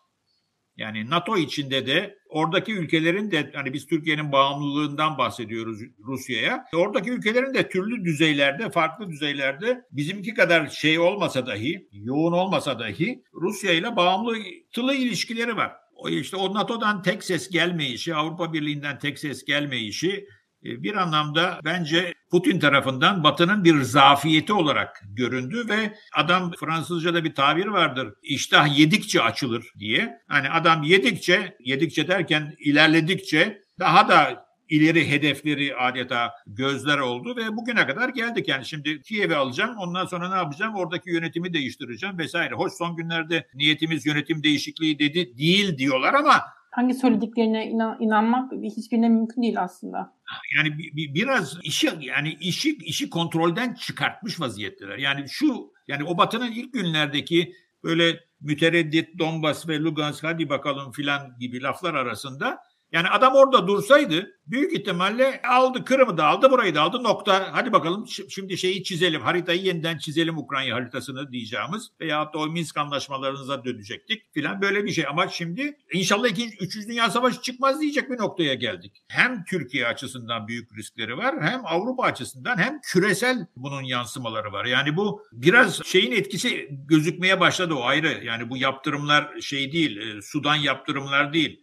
[0.77, 6.64] Yani NATO içinde de oradaki ülkelerin de hani biz Türkiye'nin bağımlılığından bahsediyoruz Rusya'ya.
[6.75, 13.25] Oradaki ülkelerin de türlü düzeylerde, farklı düzeylerde bizimki kadar şey olmasa dahi, yoğun olmasa dahi
[13.35, 15.82] Rusya ile bağımlılı ilişkileri var.
[16.11, 20.27] İşte o NATO'dan tek ses gelmeyişi, Avrupa Birliği'nden tek ses gelmeyişi
[20.65, 27.35] e, bir anlamda bence Putin tarafından Batı'nın bir zafiyeti olarak göründü ve adam Fransızca'da bir
[27.35, 28.15] tabir vardır.
[28.23, 30.19] İştah yedikçe açılır diye.
[30.29, 37.87] Hani adam yedikçe, yedikçe derken ilerledikçe daha da ileri hedefleri adeta gözler oldu ve bugüne
[37.87, 38.48] kadar geldik.
[38.48, 40.74] Yani şimdi Kiev'i alacağım ondan sonra ne yapacağım?
[40.74, 42.54] Oradaki yönetimi değiştireceğim vesaire.
[42.54, 49.08] Hoş son günlerde niyetimiz yönetim değişikliği dedi değil diyorlar ama hangi söylediklerine inan, inanmak hiçbirine
[49.08, 50.14] mümkün değil aslında.
[50.56, 54.98] Yani bir, biraz işi yani işi işi kontrolden çıkartmış vaziyetteler.
[54.98, 57.52] Yani şu yani o Batı'nın ilk günlerdeki
[57.85, 62.58] böyle mütereddit Donbas ve Lugansk hadi bakalım filan gibi laflar arasında
[62.92, 67.48] yani adam orada dursaydı büyük ihtimalle aldı Kırım'ı da aldı burayı da aldı nokta.
[67.52, 72.76] Hadi bakalım şimdi şeyi çizelim haritayı yeniden çizelim Ukrayna haritasını diyeceğimiz veya da o Minsk
[72.76, 75.05] anlaşmalarınıza dönecektik filan böyle bir şey.
[75.09, 79.02] Ama şimdi inşallah ikinci, üçüncü dünya savaşı çıkmaz diyecek bir noktaya geldik.
[79.09, 84.64] Hem Türkiye açısından büyük riskleri var hem Avrupa açısından hem küresel bunun yansımaları var.
[84.64, 88.24] Yani bu biraz şeyin etkisi gözükmeye başladı o ayrı.
[88.24, 91.62] Yani bu yaptırımlar şey değil, e, sudan yaptırımlar değil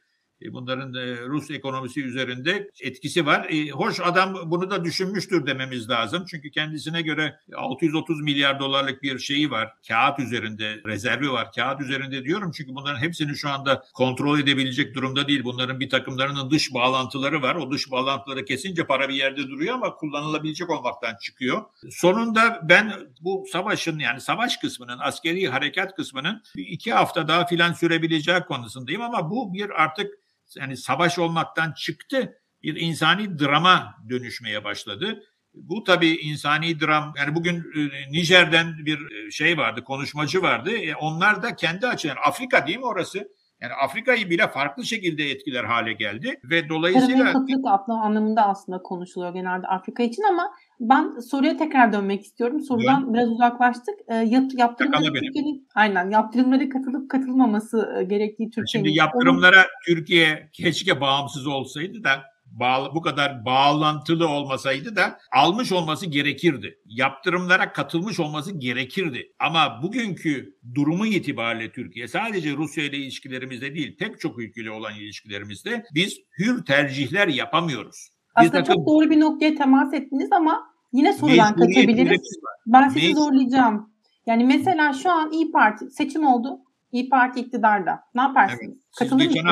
[0.51, 0.93] bunların
[1.29, 3.47] Rus ekonomisi üzerinde etkisi var.
[3.49, 6.25] E, hoş adam bunu da düşünmüştür dememiz lazım.
[6.29, 9.73] Çünkü kendisine göre 630 milyar dolarlık bir şeyi var.
[9.87, 11.51] Kağıt üzerinde rezervi var.
[11.55, 15.43] Kağıt üzerinde diyorum çünkü bunların hepsini şu anda kontrol edebilecek durumda değil.
[15.43, 17.55] Bunların bir takımlarının dış bağlantıları var.
[17.55, 21.61] O dış bağlantıları kesince para bir yerde duruyor ama kullanılabilecek olmaktan çıkıyor.
[21.89, 28.39] Sonunda ben bu savaşın yani savaş kısmının askeri harekat kısmının iki hafta daha filan sürebileceği
[28.39, 30.19] konusundayım ama bu bir artık
[30.57, 32.33] yani savaş olmaktan çıktı
[32.63, 35.23] bir insani drama dönüşmeye başladı.
[35.53, 40.71] Bu tabii insani dram yani bugün e, Nijer'den bir e, şey vardı konuşmacı vardı.
[40.71, 43.27] E, onlar da kendi açıdan Afrika değil mi orası?
[43.61, 47.29] Yani Afrika'yı bile farklı şekilde etkiler hale geldi ve dolayısıyla...
[47.65, 52.61] Adlı anlamında aslında konuşuluyor genelde Afrika için ama ben soruya tekrar dönmek istiyorum.
[52.61, 53.13] Sorudan evet.
[53.13, 53.95] biraz uzaklaştık.
[54.07, 58.87] E, yap, yaptırımlara Türkiye'nin aynen yaptırımlara katılıp katılmaması e, gerektiği Türkiye'nin.
[58.87, 59.65] Şimdi yaptırımlara Onu...
[59.85, 66.79] Türkiye keşke bağımsız olsaydı da bağlı, bu kadar bağlantılı olmasaydı da almış olması gerekirdi.
[66.85, 69.33] Yaptırımlara katılmış olması gerekirdi.
[69.39, 75.83] Ama bugünkü durumu itibariyle Türkiye sadece Rusya ile ilişkilerimizde değil pek çok ülkeyle olan ilişkilerimizde
[75.95, 78.09] biz hür tercihler yapamıyoruz.
[78.35, 82.21] Aslında çok doğru bir noktaya temas ettiniz ama yine sorudan kaçabiliriz.
[82.65, 83.21] Ben sizi Mecbur...
[83.21, 83.93] zorlayacağım.
[84.25, 86.59] Yani mesela şu an İyi Parti seçim oldu.
[86.91, 87.99] İyi Parti iktidarda.
[88.15, 88.61] Ne yaparsınız?
[88.61, 88.99] Evet.
[88.99, 89.43] Katılır mısınız?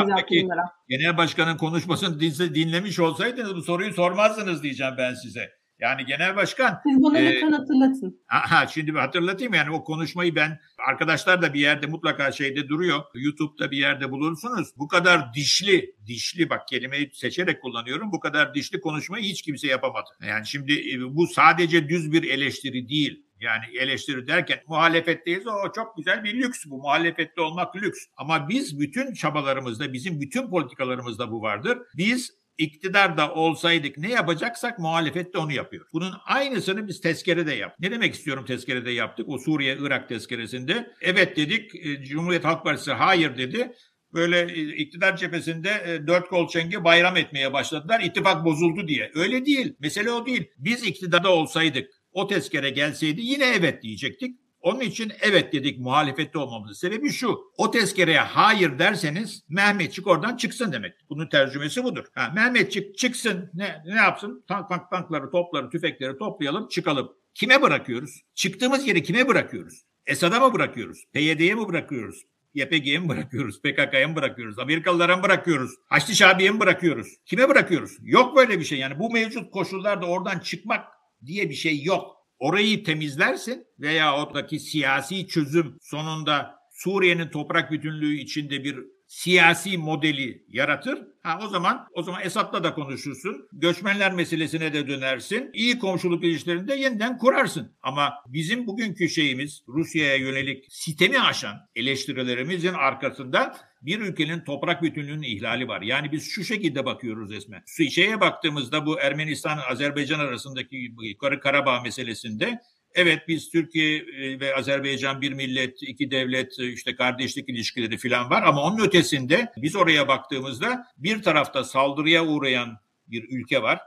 [0.89, 2.19] Genel başkanın konuşmasını
[2.55, 5.56] dinlemiş olsaydınız bu soruyu sormazdınız diyeceğim ben size.
[5.79, 6.79] Yani genel başkan...
[6.83, 8.21] Siz bunu e, lütfen hatırlatın.
[8.29, 12.99] Aha, şimdi hatırlatayım yani o konuşmayı ben arkadaşlar da bir yerde mutlaka şeyde duruyor.
[13.13, 14.67] YouTube'da bir yerde bulursunuz.
[14.77, 18.11] Bu kadar dişli, dişli bak kelimeyi seçerek kullanıyorum.
[18.11, 20.09] Bu kadar dişli konuşmayı hiç kimse yapamadı.
[20.27, 23.23] Yani şimdi e, bu sadece düz bir eleştiri değil.
[23.39, 26.77] Yani eleştiri derken muhalefetteyiz o çok güzel bir lüks bu.
[26.77, 27.99] Muhalefette olmak lüks.
[28.17, 31.77] Ama biz bütün çabalarımızda, bizim bütün politikalarımızda bu vardır.
[31.97, 35.85] Biz iktidarda olsaydık ne yapacaksak muhalefette onu yapıyor.
[35.93, 37.75] Bunun aynısını biz tezkerede yap.
[37.79, 39.29] Ne demek istiyorum tezkerede yaptık?
[39.29, 40.91] O Suriye-Irak tezkeresinde.
[41.01, 41.75] Evet dedik.
[41.75, 43.71] E, Cumhuriyet Halk Partisi hayır dedi.
[44.13, 47.99] Böyle e, iktidar cephesinde e, dört kol çengi bayram etmeye başladılar.
[47.99, 49.11] İttifak bozuldu diye.
[49.15, 49.75] Öyle değil.
[49.79, 50.51] Mesele o değil.
[50.57, 54.39] Biz iktidarda olsaydık o tezkere gelseydi yine evet diyecektik.
[54.67, 57.39] Onun için evet dedik muhalefette olmamızın sebebi şu.
[57.57, 60.93] O tezkereye hayır derseniz Mehmetçik oradan çıksın demek.
[61.09, 62.05] Bunun tercümesi budur.
[62.15, 64.43] Ha, Mehmetçik çıksın ne, ne yapsın?
[64.47, 67.11] Tank, tank, tankları, topları, tüfekleri toplayalım çıkalım.
[67.33, 68.21] Kime bırakıyoruz?
[68.35, 69.83] Çıktığımız yeri kime bırakıyoruz?
[70.05, 71.03] Esad'a mı bırakıyoruz?
[71.13, 72.23] PYD'ye mi bırakıyoruz?
[72.53, 73.61] YPG'ye mi bırakıyoruz?
[73.61, 74.59] PKK'ya mı bırakıyoruz?
[74.59, 75.71] Amerikalılara mı bırakıyoruz?
[75.85, 77.07] Haçlı Şabi'ye mi bırakıyoruz?
[77.25, 77.91] Kime bırakıyoruz?
[78.01, 78.79] Yok böyle bir şey.
[78.79, 80.87] Yani bu mevcut koşullarda oradan çıkmak
[81.25, 88.63] diye bir şey yok orayı temizlersin veya oradaki siyasi çözüm sonunda Suriye'nin toprak bütünlüğü içinde
[88.63, 90.99] bir siyasi modeli yaratır.
[91.23, 93.47] Ha o zaman o zaman Esad'la da konuşursun.
[93.51, 95.49] Göçmenler meselesine de dönersin.
[95.53, 97.75] İyi komşuluk ilişkilerini de yeniden kurarsın.
[97.81, 105.67] Ama bizim bugünkü şeyimiz Rusya'ya yönelik sitemi aşan eleştirilerimizin arkasında bir ülkenin toprak bütünlüğünün ihlali
[105.67, 105.81] var.
[105.81, 107.63] Yani biz şu şekilde bakıyoruz resmen.
[107.89, 112.59] Şeye baktığımızda bu Ermenistan-Azerbaycan arasındaki Yukarı Karabağ meselesinde
[112.97, 118.29] Evet biz Türkiye e, ve Azerbaycan bir millet, iki devlet, e, işte kardeşlik ilişkileri falan
[118.29, 123.79] var ama onun ötesinde biz oraya baktığımızda bir tarafta saldırıya uğrayan bir ülke var.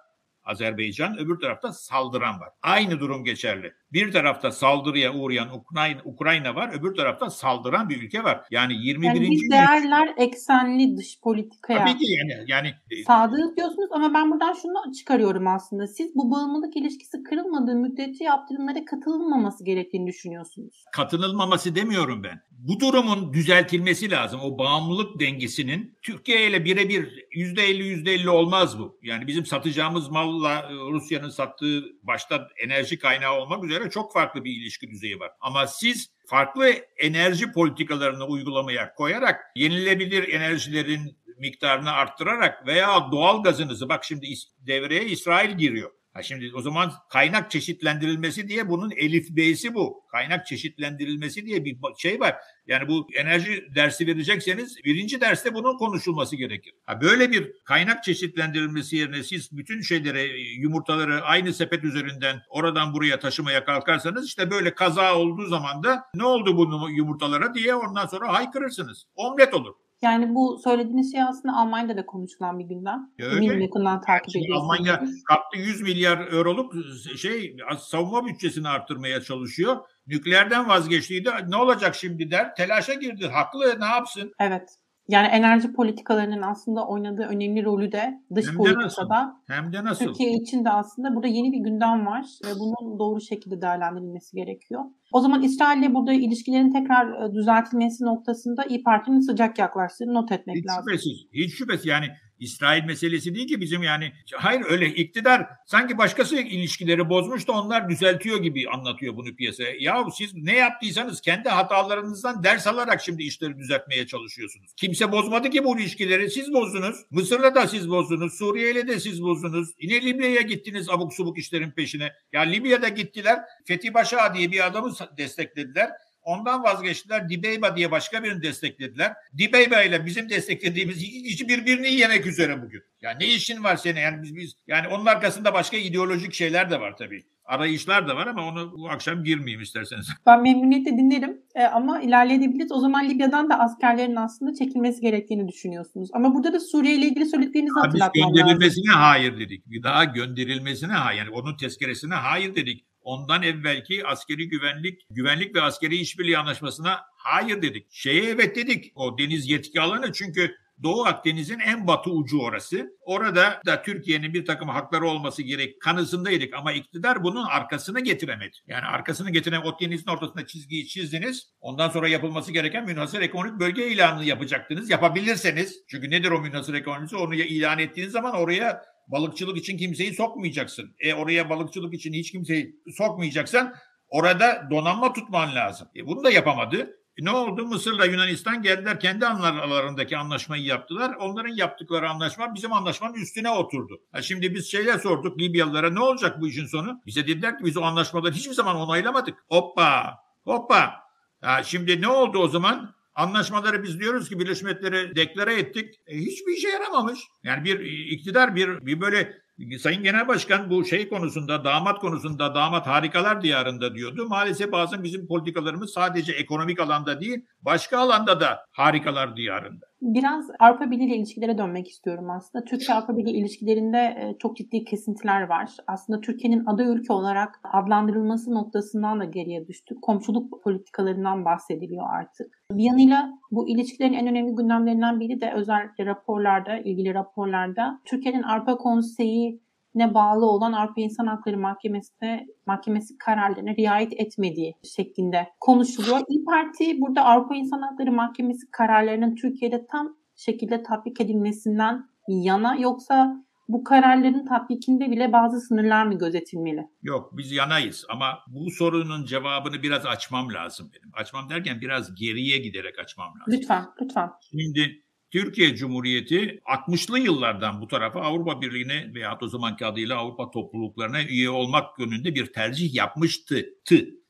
[0.51, 2.49] Azerbaycan, öbür tarafta saldıran var.
[2.63, 3.73] Aynı durum geçerli.
[3.93, 8.41] Bir tarafta saldırıya uğrayan Ukrayna, Ukrayna var, öbür tarafta saldıran bir ülke var.
[8.51, 9.07] Yani 21.
[9.07, 11.79] Yani biz değerler eksenli dış politikaya.
[11.79, 12.45] Tabii ki yani.
[12.47, 15.87] yani e, Sadığız diyorsunuz ama ben buradan şunu çıkarıyorum aslında.
[15.87, 20.85] Siz bu bağımlılık ilişkisi kırılmadığı müddetçe yaptırımlara katılmaması gerektiğini düşünüyorsunuz.
[20.93, 22.41] Katılılmaması demiyorum ben.
[22.51, 24.41] Bu durumun düzeltilmesi lazım.
[24.41, 28.99] O bağımlılık dengesinin Türkiye ile birebir %50 %50 olmaz bu.
[29.03, 34.51] Yani bizim satacağımız malla e, Rusya'nın sattığı başta enerji kaynağı olmak üzere çok farklı bir
[34.51, 35.31] ilişki düzeyi var.
[35.41, 44.05] Ama siz farklı enerji politikalarını uygulamaya koyarak yenilebilir enerjilerin miktarını arttırarak veya doğal gazınızı bak
[44.05, 44.27] şimdi
[44.59, 45.91] devreye İsrail giriyor.
[46.13, 50.05] Ha şimdi o zaman kaynak çeşitlendirilmesi diye bunun elif b'si bu.
[50.11, 52.37] Kaynak çeşitlendirilmesi diye bir şey var.
[52.67, 56.75] Yani bu enerji dersi verecekseniz birinci derste bunun konuşulması gerekir.
[56.87, 63.21] Ha böyle bir kaynak çeşitlendirilmesi yerine siz bütün şeyleri yumurtaları aynı sepet üzerinden oradan buraya
[63.21, 68.33] taşımaya kalkarsanız işte böyle kaza olduğu zaman da ne oldu bu yumurtalara diye ondan sonra
[68.33, 69.07] haykırırsınız.
[69.15, 69.75] Omlet olur.
[70.03, 73.11] Yani bu söylediğiniz şey aslında Almanya'da da konuşulan bir gündem.
[73.19, 74.63] Eminim yakından takip ediyorsunuz.
[74.63, 76.75] Almanya kaptı 100 milyar euroluk
[77.17, 79.77] şey savunma bütçesini arttırmaya çalışıyor.
[80.07, 81.31] Nükleerden vazgeçtiydi.
[81.49, 82.55] Ne olacak şimdi der.
[82.55, 83.27] Telaşa girdi.
[83.27, 84.33] Haklı ne yapsın?
[84.41, 84.80] Evet.
[85.11, 88.81] Yani enerji politikalarının aslında oynadığı önemli rolü de dış hem politikada.
[88.81, 89.09] De nasıl?
[89.47, 90.05] Hem de nasıl?
[90.05, 94.81] Türkiye için de aslında burada yeni bir gündem var ve bunun doğru şekilde değerlendirilmesi gerekiyor.
[95.13, 100.57] O zaman İsrail'le burada ilişkilerin tekrar e, düzeltilmesi noktasında İyi Parti'nin sıcak yaklaştığını not etmek
[100.57, 100.85] hiç lazım.
[100.89, 101.87] Şüphesiz, hiç şüphesiz.
[101.87, 102.07] Yani
[102.41, 107.89] İsrail meselesi değil ki bizim yani hayır öyle iktidar sanki başkası ilişkileri bozmuş da onlar
[107.89, 109.75] düzeltiyor gibi anlatıyor bunu piyasaya.
[109.81, 114.73] Ya siz ne yaptıysanız kendi hatalarınızdan ders alarak şimdi işleri düzeltmeye çalışıyorsunuz.
[114.77, 116.97] Kimse bozmadı ki bu ilişkileri siz bozdunuz.
[117.11, 118.35] Mısır'la da siz bozdunuz.
[118.39, 119.69] Suriye'yle de siz bozdunuz.
[119.81, 122.13] Yine Libya'ya gittiniz abuk subuk işlerin peşine.
[122.33, 125.91] Ya Libya'da gittiler Fethi Başa diye bir adamı desteklediler.
[126.31, 127.29] Ondan vazgeçtiler.
[127.29, 129.13] Dibeyba diye başka birini desteklediler.
[129.39, 132.83] Dibeyba ile bizim desteklediğimiz iki kişi birbirini yemek üzere bugün.
[133.03, 134.01] Yani ne işin var senin?
[134.01, 137.23] Yani biz biz yani onun arkasında başka ideolojik şeyler de var tabii.
[137.45, 140.09] Arayışlar da var ama onu bu akşam girmeyeyim isterseniz.
[140.27, 142.73] Ben memnuniyetle dinlerim e, ama ilerleyebiliriz.
[142.73, 146.11] O zaman Libya'dan da askerlerin aslında çekilmesi gerektiğini düşünüyorsunuz.
[146.13, 148.35] Ama burada da Suriye ile ilgili söylediklerinizi hatırlatmam lazım.
[148.35, 149.71] Gönderilmesine hayır dedik.
[149.71, 151.19] Bir daha gönderilmesine hayır.
[151.19, 157.63] Yani onun tezkeresine hayır dedik ondan evvelki askeri güvenlik, güvenlik ve askeri işbirliği anlaşmasına hayır
[157.63, 157.87] dedik.
[157.91, 158.93] Şeye evet dedik.
[158.95, 162.97] O deniz yetki alanı çünkü Doğu Akdeniz'in en batı ucu orası.
[163.01, 168.57] Orada da Türkiye'nin bir takım hakları olması gerek kanısındaydık ama iktidar bunun arkasını getiremedi.
[168.67, 171.51] Yani arkasını getiren o denizin ortasında çizgiyi çizdiniz.
[171.61, 174.91] Ondan sonra yapılması gereken münhasır ekonomik bölge ilanını yapacaktınız.
[174.91, 175.85] Yapabilirseniz.
[175.89, 177.17] Çünkü nedir o münhasır ekonomisi?
[177.17, 180.95] Onu ilan ettiğiniz zaman oraya balıkçılık için kimseyi sokmayacaksın.
[181.01, 183.75] E oraya balıkçılık için hiç kimseyi sokmayacaksan
[184.09, 185.89] orada donanma tutman lazım.
[185.97, 186.97] E bunu da yapamadı.
[187.17, 187.67] E ne oldu?
[187.67, 191.15] Mısır'la Yunanistan geldiler kendi aralarındaki anlaşmayı yaptılar.
[191.21, 194.01] Onların yaptıkları anlaşma bizim anlaşmanın üstüne oturdu.
[194.13, 197.01] Ha şimdi biz şeyler sorduk Libyalılara ne olacak bu işin sonu?
[197.07, 199.39] Bize dediler ki biz o anlaşmaları hiçbir zaman onaylamadık.
[199.49, 200.95] Hoppa hoppa.
[201.41, 202.95] Ha şimdi ne oldu o zaman?
[203.15, 205.95] Anlaşmaları biz diyoruz ki Birleşmiş Milletler'e deklare ettik.
[206.07, 207.21] E, hiçbir işe yaramamış.
[207.45, 209.41] Yani bir iktidar bir, bir böyle
[209.79, 214.27] Sayın Genel Başkan bu şey konusunda, damat konusunda, damat harikalar diyarında diyordu.
[214.29, 219.90] Maalesef bazen bizim politikalarımız sadece ekonomik alanda değil, başka alanda da harikalar diyarında.
[220.03, 222.65] Biraz Avrupa Birliği ile ilişkilere dönmek istiyorum aslında.
[222.65, 225.71] Türkiye-Avrupa Birliği ilişkilerinde e, çok ciddi kesintiler var.
[225.87, 230.03] Aslında Türkiye'nin aday ülke olarak adlandırılması noktasından da geriye düştük.
[230.03, 232.63] Komşuluk politikalarından bahsediliyor artık.
[232.73, 238.77] Bir yanıyla bu ilişkilerin en önemli gündemlerinden biri de özellikle raporlarda, ilgili raporlarda Türkiye'nin Avrupa
[238.77, 239.61] Konseyi
[239.95, 246.21] ne bağlı olan Avrupa İnsan Hakları Mahkemesi'ne mahkemesi kararlarına riayet etmediği şeklinde konuşuluyor.
[246.29, 253.37] İyi Parti burada Avrupa İnsan Hakları Mahkemesi kararlarının Türkiye'de tam şekilde tatbik edilmesinden yana yoksa
[253.69, 256.87] bu kararların tatbikinde bile bazı sınırlar mı gözetilmeli?
[257.03, 261.11] Yok biz yanayız ama bu sorunun cevabını biraz açmam lazım benim.
[261.15, 263.53] Açmam derken biraz geriye giderek açmam lazım.
[263.53, 264.31] Lütfen, lütfen.
[264.51, 271.23] Şimdi Türkiye Cumhuriyeti 60'lı yıllardan bu tarafa Avrupa Birliği'ne veya o zamanki adıyla Avrupa topluluklarına
[271.23, 273.67] üye olmak yönünde bir tercih yapmıştı.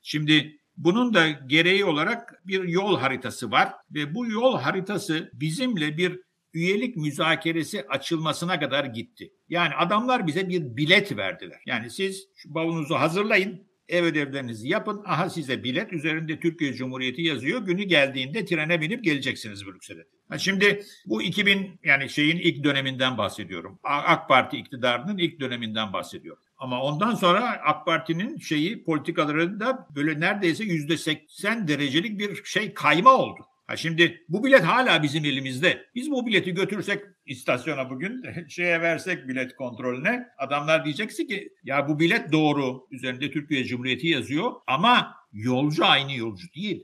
[0.01, 6.19] Şimdi bunun da gereği olarak bir yol haritası var ve bu yol haritası bizimle bir
[6.53, 9.33] üyelik müzakeresi açılmasına kadar gitti.
[9.49, 11.61] Yani adamlar bize bir bilet verdiler.
[11.65, 15.01] Yani siz şu bavulunuzu hazırlayın, ev ödevlerinizi yapın.
[15.05, 17.65] Aha size bilet üzerinde Türkiye Cumhuriyeti yazıyor.
[17.65, 20.03] Günü geldiğinde trene binip geleceksiniz Brüksel'e.
[20.37, 23.79] Şimdi bu 2000 yani şeyin ilk döneminden bahsediyorum.
[23.83, 26.43] AK Parti iktidarının ilk döneminden bahsediyorum.
[26.57, 33.13] Ama ondan sonra AK Parti'nin şeyi politikalarında böyle neredeyse yüzde 80 derecelik bir şey kayma
[33.13, 33.47] oldu.
[33.67, 35.85] Ha şimdi bu bilet hala bizim elimizde.
[35.95, 41.99] Biz bu bileti götürsek istasyona bugün şeye versek bilet kontrolüne adamlar diyeceksin ki ya bu
[41.99, 46.83] bilet doğru üzerinde Türkiye Cumhuriyeti yazıyor ama yolcu aynı yolcu değil.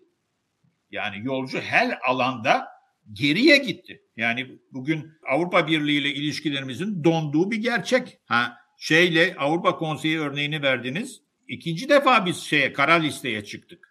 [0.92, 2.68] Yani yolcu her alanda
[3.14, 4.02] geriye gitti.
[4.18, 8.20] Yani bugün Avrupa Birliği ile ilişkilerimizin donduğu bir gerçek.
[8.26, 11.22] Ha şeyle Avrupa Konseyi örneğini verdiniz.
[11.48, 13.88] İkinci defa biz şeye kara listeye çıktık.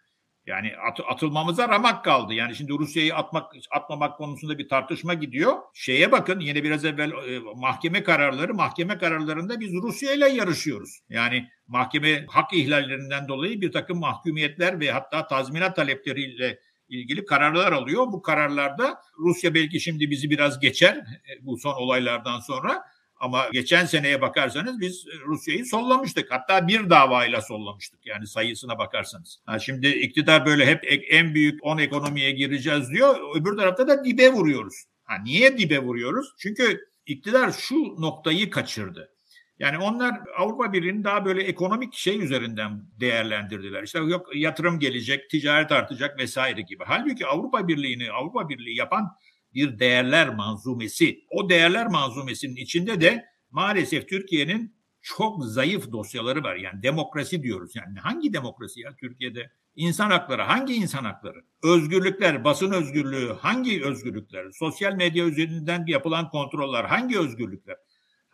[0.46, 2.34] Yani at, atılmamıza ramak kaldı.
[2.34, 5.52] Yani şimdi Rusya'yı atmak atmamak konusunda bir tartışma gidiyor.
[5.74, 11.00] Şeye bakın yine biraz evvel e, mahkeme kararları, mahkeme kararlarında biz Rusya ile yarışıyoruz.
[11.08, 18.06] Yani mahkeme hak ihlallerinden dolayı bir takım mahkumiyetler ve hatta tazminat talepleriyle ilgili kararlar alıyor.
[18.12, 22.82] Bu kararlarda Rusya belki şimdi bizi biraz geçer e, bu son olaylardan sonra
[23.20, 26.30] ama geçen seneye bakarsanız biz Rusya'yı sollamıştık.
[26.30, 29.38] Hatta bir davayla sollamıştık yani sayısına bakarsanız.
[29.46, 33.16] Ha şimdi iktidar böyle hep en büyük 10 ekonomiye gireceğiz diyor.
[33.36, 34.84] Öbür tarafta da dibe vuruyoruz.
[35.04, 36.32] Ha niye dibe vuruyoruz?
[36.38, 39.15] Çünkü iktidar şu noktayı kaçırdı.
[39.58, 43.82] Yani onlar Avrupa Birliği'ni daha böyle ekonomik şey üzerinden değerlendirdiler.
[43.82, 46.84] İşte yok yatırım gelecek, ticaret artacak vesaire gibi.
[46.86, 49.16] Halbuki Avrupa Birliği'ni Avrupa Birliği yapan
[49.54, 51.24] bir değerler manzumesi.
[51.30, 56.56] O değerler manzumesinin içinde de maalesef Türkiye'nin çok zayıf dosyaları var.
[56.56, 57.76] Yani demokrasi diyoruz.
[57.76, 59.50] Yani hangi demokrasi ya Türkiye'de?
[59.76, 61.44] İnsan hakları, hangi insan hakları?
[61.62, 64.50] Özgürlükler, basın özgürlüğü, hangi özgürlükler?
[64.52, 67.76] Sosyal medya üzerinden yapılan kontroller, hangi özgürlükler?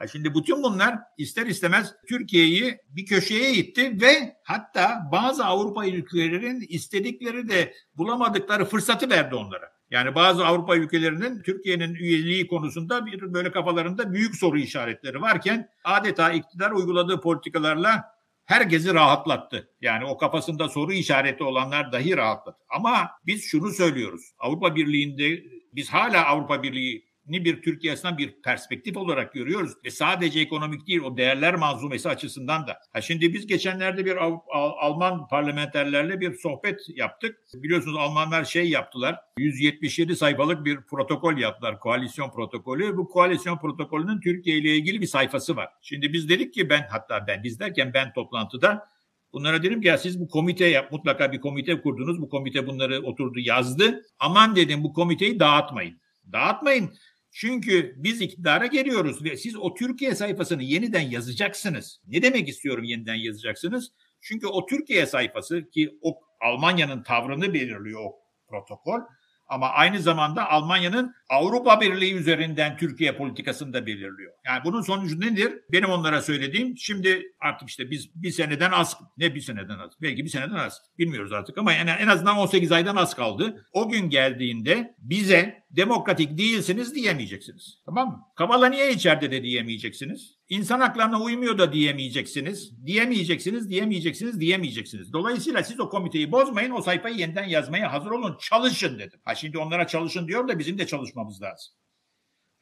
[0.02, 6.66] Ha şimdi bütün bunlar ister istemez Türkiye'yi bir köşeye itti ve hatta bazı Avrupa ülkelerinin
[6.68, 9.72] istedikleri de bulamadıkları fırsatı verdi onlara.
[9.90, 16.32] Yani bazı Avrupa ülkelerinin Türkiye'nin üyeliği konusunda bir böyle kafalarında büyük soru işaretleri varken adeta
[16.32, 18.04] iktidar uyguladığı politikalarla
[18.44, 19.70] herkesi rahatlattı.
[19.80, 22.56] Yani o kafasında soru işareti olanlar dahi rahatladı.
[22.68, 24.32] Ama biz şunu söylüyoruz.
[24.38, 29.72] Avrupa Birliği'nde biz hala Avrupa Birliği ni bir Türkiye açısından bir perspektif olarak görüyoruz.
[29.84, 32.78] Ve sadece ekonomik değil o değerler manzumesi açısından da.
[32.92, 37.38] Ha şimdi biz geçenlerde bir Al- Al- Alman parlamenterlerle bir sohbet yaptık.
[37.54, 39.16] Biliyorsunuz Almanlar şey yaptılar.
[39.38, 41.80] 177 sayfalık bir protokol yaptılar.
[41.80, 42.96] Koalisyon protokolü.
[42.96, 45.68] Bu koalisyon protokolünün Türkiye ile ilgili bir sayfası var.
[45.82, 48.92] Şimdi biz dedik ki ben hatta ben biz derken ben toplantıda
[49.32, 52.20] Bunlara dedim ki ya siz bu komite yap mutlaka bir komite kurdunuz.
[52.20, 54.02] Bu komite bunları oturdu yazdı.
[54.18, 56.00] Aman dedim bu komiteyi dağıtmayın.
[56.32, 56.90] Dağıtmayın.
[57.32, 62.00] Çünkü biz iktidara geliyoruz ve siz o Türkiye sayfasını yeniden yazacaksınız.
[62.06, 63.92] Ne demek istiyorum yeniden yazacaksınız?
[64.20, 68.18] Çünkü o Türkiye sayfası ki o Almanya'nın tavrını belirliyor o
[68.48, 69.00] protokol
[69.48, 74.32] ama aynı zamanda Almanya'nın Avrupa Birliği üzerinden Türkiye politikasını da belirliyor.
[74.46, 75.52] Yani bunun sonucu nedir?
[75.72, 80.24] Benim onlara söylediğim şimdi artık işte biz bir seneden az ne bir seneden az belki
[80.24, 83.66] bir seneden az bilmiyoruz artık ama yani en azından 18 aydan az kaldı.
[83.72, 87.82] O gün geldiğinde bize demokratik değilsiniz diyemeyeceksiniz.
[87.86, 88.20] Tamam mı?
[88.36, 90.38] Kavala niye içeride de diyemeyeceksiniz.
[90.52, 92.86] İnsan haklarına uymuyor da diyemeyeceksiniz.
[92.86, 95.12] Diyemeyeceksiniz, diyemeyeceksiniz, diyemeyeceksiniz.
[95.12, 99.20] Dolayısıyla siz o komiteyi bozmayın, o sayfayı yeniden yazmaya hazır olun, çalışın dedim.
[99.24, 101.74] Ha şimdi onlara çalışın diyor da bizim de çalışmamız lazım.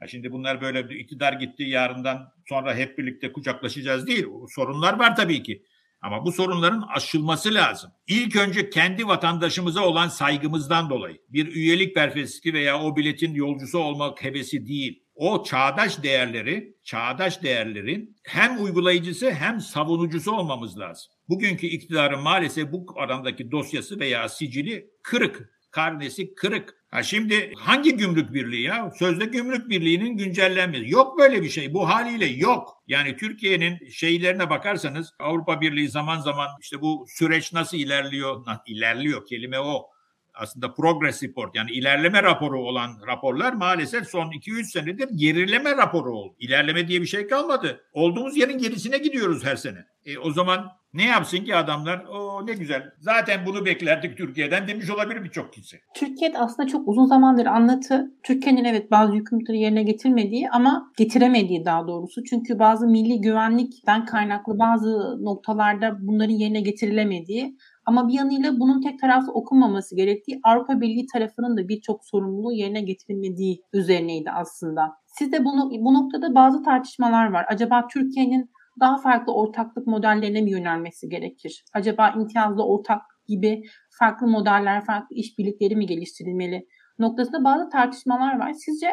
[0.00, 4.26] Ha şimdi bunlar böyle iktidar gitti yarından sonra hep birlikte kucaklaşacağız değil.
[4.54, 5.62] Sorunlar var tabii ki.
[6.02, 7.90] Ama bu sorunların aşılması lazım.
[8.06, 11.18] İlk önce kendi vatandaşımıza olan saygımızdan dolayı.
[11.28, 15.02] Bir üyelik perfeski veya o biletin yolcusu olmak hevesi değil.
[15.20, 21.12] O çağdaş değerleri, çağdaş değerlerin hem uygulayıcısı hem savunucusu olmamız lazım.
[21.28, 26.74] Bugünkü iktidarın maalesef bu arandaki dosyası veya sicili kırık, karnesi kırık.
[26.90, 28.92] Ha şimdi hangi gümrük birliği ya?
[28.98, 30.90] Sözde gümrük birliğinin güncellenmesi.
[30.90, 31.74] Yok böyle bir şey.
[31.74, 32.82] Bu haliyle yok.
[32.88, 38.46] Yani Türkiye'nin şeylerine bakarsanız Avrupa Birliği zaman zaman işte bu süreç nasıl ilerliyor?
[38.66, 39.86] ilerliyor kelime o.
[40.34, 46.34] Aslında progress report yani ilerleme raporu olan raporlar maalesef son 2-3 senedir gerileme raporu oldu.
[46.38, 47.80] İlerleme diye bir şey kalmadı.
[47.92, 49.86] Olduğumuz yerin gerisine gidiyoruz her sene.
[50.06, 52.04] E, o zaman ne yapsın ki adamlar?
[52.04, 52.82] O ne güzel.
[52.98, 55.80] Zaten bunu beklerdik Türkiye'den demiş olabilir birçok kişi.
[55.94, 58.14] Türkiye aslında çok uzun zamandır anlatı.
[58.22, 62.24] Türkiye'nin evet bazı yükümlülükleri yerine getirmediği ama getiremediği daha doğrusu.
[62.24, 67.56] Çünkü bazı milli güvenlikten kaynaklı bazı noktalarda bunların yerine getirilemediği
[67.86, 72.80] ama bir yanıyla bunun tek taraflı okunmaması gerektiği Avrupa Birliği tarafının da birçok sorumluluğu yerine
[72.80, 74.82] getirilmediği üzerineydi aslında.
[75.06, 77.46] Sizde bunu, bu noktada bazı tartışmalar var.
[77.48, 78.50] Acaba Türkiye'nin
[78.80, 81.64] daha farklı ortaklık modellerine mi yönelmesi gerekir?
[81.74, 83.62] Acaba imtiyazlı ortak gibi
[83.98, 86.66] farklı modeller, farklı işbirlikleri mi geliştirilmeli?
[86.98, 88.52] Noktasında bazı tartışmalar var.
[88.52, 88.86] Sizce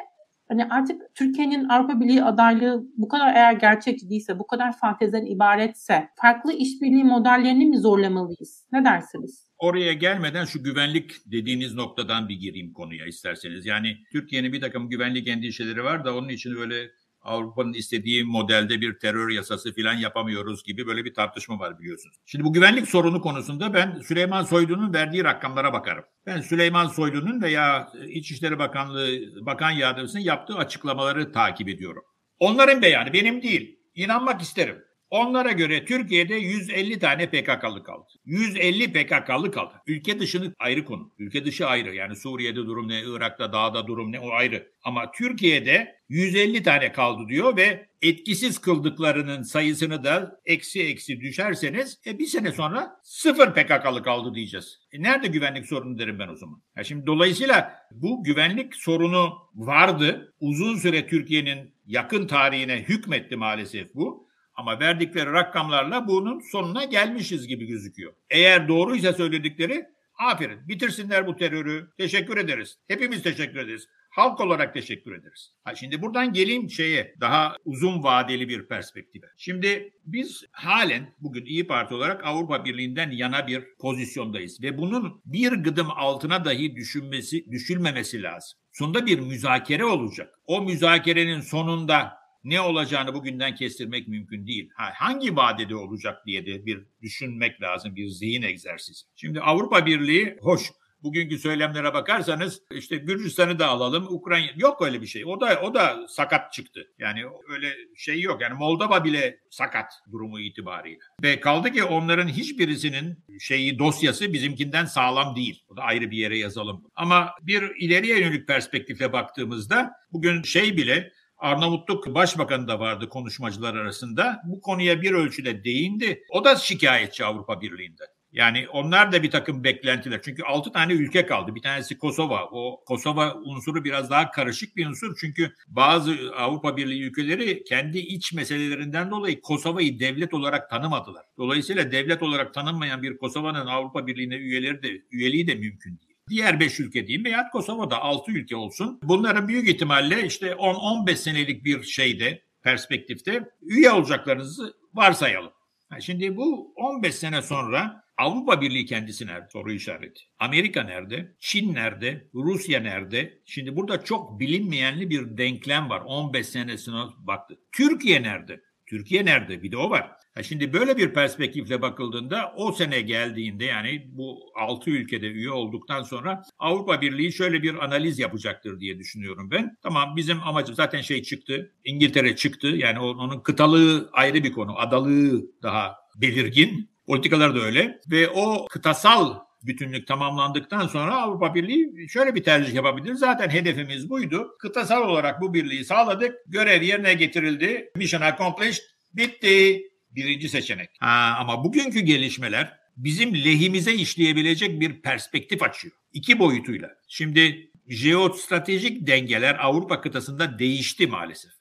[0.47, 6.09] hani artık Türkiye'nin Avrupa Birliği adaylığı bu kadar eğer gerçekçi değilse, bu kadar fanteziden ibaretse
[6.21, 8.65] farklı işbirliği modellerini mi zorlamalıyız?
[8.71, 9.47] Ne dersiniz?
[9.59, 13.65] Oraya gelmeden şu güvenlik dediğiniz noktadan bir gireyim konuya isterseniz.
[13.65, 16.89] Yani Türkiye'nin bir takım güvenlik endişeleri var da onun için böyle
[17.21, 22.15] Avrupa'nın istediği modelde bir terör yasası falan yapamıyoruz gibi böyle bir tartışma var biliyorsunuz.
[22.25, 26.03] Şimdi bu güvenlik sorunu konusunda ben Süleyman Soylu'nun verdiği rakamlara bakarım.
[26.25, 29.09] Ben Süleyman Soylu'nun veya İçişleri Bakanlığı
[29.45, 32.03] Bakan Yardımcısının yaptığı açıklamaları takip ediyorum.
[32.39, 33.79] Onların beyanı benim değil.
[33.95, 34.86] İnanmak isterim.
[35.09, 38.07] Onlara göre Türkiye'de 150 tane PKK'lı kaldı.
[38.25, 39.73] 150 PKK'lı kaldı.
[39.87, 41.13] Ülke dışını ayrı konu.
[41.19, 41.95] Ülke dışı ayrı.
[41.95, 44.71] Yani Suriye'de durum ne, Irak'ta, dağda durum ne o ayrı.
[44.83, 52.19] Ama Türkiye'de 150 tane kaldı diyor ve etkisiz kıldıklarının sayısını da eksi eksi düşerseniz e,
[52.19, 54.79] bir sene sonra sıfır PKK'lı kaldı diyeceğiz.
[54.91, 56.61] E, nerede güvenlik sorunu derim ben o zaman.
[56.77, 60.33] Ya şimdi dolayısıyla bu güvenlik sorunu vardı.
[60.39, 64.26] Uzun süre Türkiye'nin yakın tarihine hükmetti maalesef bu.
[64.57, 68.13] Ama verdikleri rakamlarla bunun sonuna gelmişiz gibi gözüküyor.
[68.29, 69.85] Eğer doğruysa söyledikleri
[70.17, 71.89] aferin bitirsinler bu terörü.
[71.97, 72.77] Teşekkür ederiz.
[72.87, 73.87] Hepimiz teşekkür ederiz.
[74.09, 75.53] Halk olarak teşekkür ederiz.
[75.63, 79.27] Ha şimdi buradan geleyim şeye daha uzun vadeli bir perspektife.
[79.37, 85.51] Şimdi biz halen bugün İyi Parti olarak Avrupa Birliği'nden yana bir pozisyondayız ve bunun bir
[85.51, 88.59] gıdım altına dahi düşünmesi düşülmemesi lazım.
[88.71, 90.39] Sonunda bir müzakere olacak.
[90.45, 94.69] O müzakerenin sonunda ne olacağını bugünden kestirmek mümkün değil.
[94.75, 99.05] Ha, hangi vadede olacak diye de bir düşünmek lazım, bir zihin egzersizi.
[99.15, 100.71] Şimdi Avrupa Birliği hoş
[101.03, 105.25] bugünkü söylemlere bakarsanız işte Gürcistan'ı da alalım, Ukrayna yok öyle bir şey.
[105.25, 106.87] O da o da sakat çıktı.
[106.99, 108.41] Yani öyle şey yok.
[108.41, 110.99] Yani Moldova bile sakat durumu itibariyle.
[111.23, 115.63] Ve kaldı ki onların hiçbirisinin şeyi dosyası bizimkinden sağlam değil.
[115.69, 116.83] O da ayrı bir yere yazalım.
[116.95, 124.41] Ama bir ileriye yönelik perspektifle baktığımızda bugün şey bile Arnavutluk Başbakanı da vardı konuşmacılar arasında.
[124.45, 126.23] Bu konuya bir ölçüde değindi.
[126.29, 128.03] O da şikayetçi Avrupa Birliği'nde.
[128.31, 130.21] Yani onlar da bir takım beklentiler.
[130.23, 131.55] Çünkü 6 tane ülke kaldı.
[131.55, 132.49] Bir tanesi Kosova.
[132.51, 135.17] O Kosova unsuru biraz daha karışık bir unsur.
[135.21, 141.25] Çünkü bazı Avrupa Birliği ülkeleri kendi iç meselelerinden dolayı Kosova'yı devlet olarak tanımadılar.
[141.37, 146.06] Dolayısıyla devlet olarak tanınmayan bir Kosova'nın Avrupa Birliği'ne üyeleri de üyeliği de mümkün değil.
[146.29, 148.99] Diğer 5 ülke diyeyim veya Kosova'da 6 ülke olsun.
[149.03, 155.51] Bunların büyük ihtimalle işte 10-15 senelik bir şeyde perspektifte üye olacaklarınızı varsayalım.
[155.99, 159.47] Şimdi bu 15 sene sonra Avrupa Birliği kendisi nerede?
[159.53, 160.21] Soru işareti.
[160.39, 161.35] Amerika nerede?
[161.39, 162.27] Çin nerede?
[162.35, 163.39] Rusya nerede?
[163.45, 166.01] Şimdi burada çok bilinmeyenli bir denklem var.
[166.05, 167.59] 15 senesine baktı.
[167.71, 168.61] Türkiye nerede?
[168.85, 169.63] Türkiye nerede?
[169.63, 170.11] Bir de o var.
[170.43, 176.43] Şimdi böyle bir perspektifle bakıldığında o sene geldiğinde yani bu 6 ülkede üye olduktan sonra
[176.59, 179.77] Avrupa Birliği şöyle bir analiz yapacaktır diye düşünüyorum ben.
[179.83, 181.73] Tamam bizim amacım zaten şey çıktı.
[181.85, 182.67] İngiltere çıktı.
[182.67, 184.79] Yani onun kıtalığı ayrı bir konu.
[184.79, 186.89] Adalığı daha belirgin.
[187.07, 187.99] Politikalar da öyle.
[188.11, 193.13] Ve o kıtasal bütünlük tamamlandıktan sonra Avrupa Birliği şöyle bir tercih yapabilir.
[193.13, 194.55] Zaten hedefimiz buydu.
[194.59, 196.35] Kıtasal olarak bu birliği sağladık.
[196.47, 197.91] Görev yerine getirildi.
[197.95, 198.83] Mission accomplished.
[199.13, 199.81] Bitti.
[200.17, 200.89] Birinci seçenek.
[200.99, 205.93] Ha, ama bugünkü gelişmeler bizim lehimize işleyebilecek bir perspektif açıyor.
[206.13, 206.89] İki boyutuyla.
[207.07, 211.51] Şimdi jeostratejik dengeler Avrupa kıtasında değişti maalesef.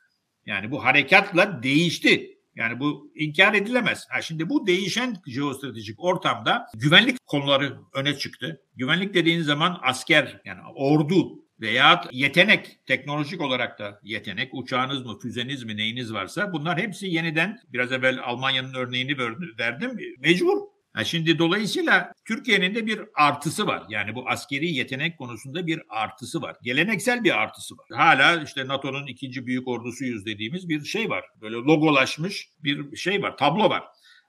[0.46, 2.32] Yani bu harekatla değişti.
[2.54, 4.06] Yani bu inkar edilemez.
[4.10, 8.62] Ha şimdi bu değişen jeostratejik ortamda güvenlik konuları öne çıktı.
[8.76, 15.64] Güvenlik dediğiniz zaman asker yani ordu veya yetenek, teknolojik olarak da yetenek, uçağınız mı, füzeniz
[15.64, 19.18] mi, neyiniz varsa bunlar hepsi yeniden, biraz evvel Almanya'nın örneğini
[19.58, 20.76] verdim, mecbur.
[20.96, 23.82] Ha şimdi dolayısıyla Türkiye'nin de bir artısı var.
[23.88, 26.56] Yani bu askeri yetenek konusunda bir artısı var.
[26.62, 27.86] Geleneksel bir artısı var.
[27.92, 31.24] Hala işte NATO'nun ikinci büyük ordusuyuz dediğimiz bir şey var.
[31.40, 33.82] Böyle logolaşmış bir şey var, tablo var.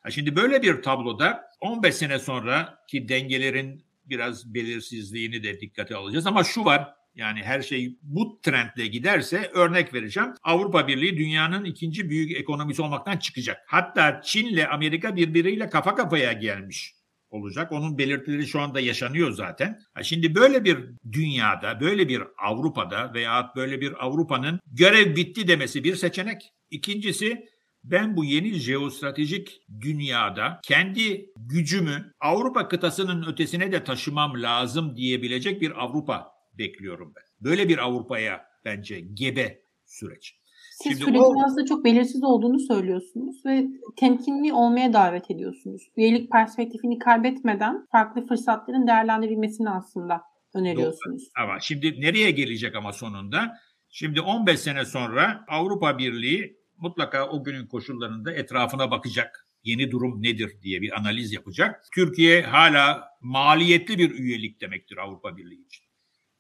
[0.04, 6.28] Ha şimdi böyle bir tabloda 15 sene sonra ki dengelerin biraz belirsizliğini de dikkate alacağız
[6.28, 10.30] ama şu var yani her şey bu trendle giderse örnek vereceğim.
[10.44, 13.58] Avrupa Birliği dünyanın ikinci büyük ekonomisi olmaktan çıkacak.
[13.68, 16.94] Hatta Çin'le Amerika birbiriyle kafa kafaya gelmiş
[17.30, 17.72] olacak.
[17.72, 19.80] Onun belirtileri şu anda yaşanıyor zaten.
[20.04, 20.78] Şimdi böyle bir
[21.12, 26.42] dünyada, böyle bir Avrupa'da veya böyle bir Avrupa'nın görev bitti demesi bir seçenek.
[26.72, 27.46] İkincisi
[27.84, 35.84] ben bu yeni jeostratejik dünyada kendi gücümü Avrupa kıtasının ötesine de taşımam lazım diyebilecek bir
[35.84, 37.24] Avrupa bekliyorum ben.
[37.50, 40.38] Böyle bir Avrupa'ya bence gebe süreç.
[40.72, 41.46] Siz Şimdi sürecin o...
[41.46, 45.82] aslında çok belirsiz olduğunu söylüyorsunuz ve temkinli olmaya davet ediyorsunuz.
[45.98, 50.22] Üyelik perspektifini kaybetmeden farklı fırsatların değerlendirilmesini aslında
[50.54, 51.22] öneriyorsunuz.
[51.22, 51.46] Doğru.
[51.46, 53.58] Ama şimdi nereye gelecek ama sonunda?
[53.90, 59.48] Şimdi 15 sene sonra Avrupa Birliği mutlaka o günün koşullarında etrafına bakacak.
[59.64, 61.84] Yeni durum nedir diye bir analiz yapacak.
[61.96, 65.87] Türkiye hala maliyetli bir üyelik demektir Avrupa Birliği için.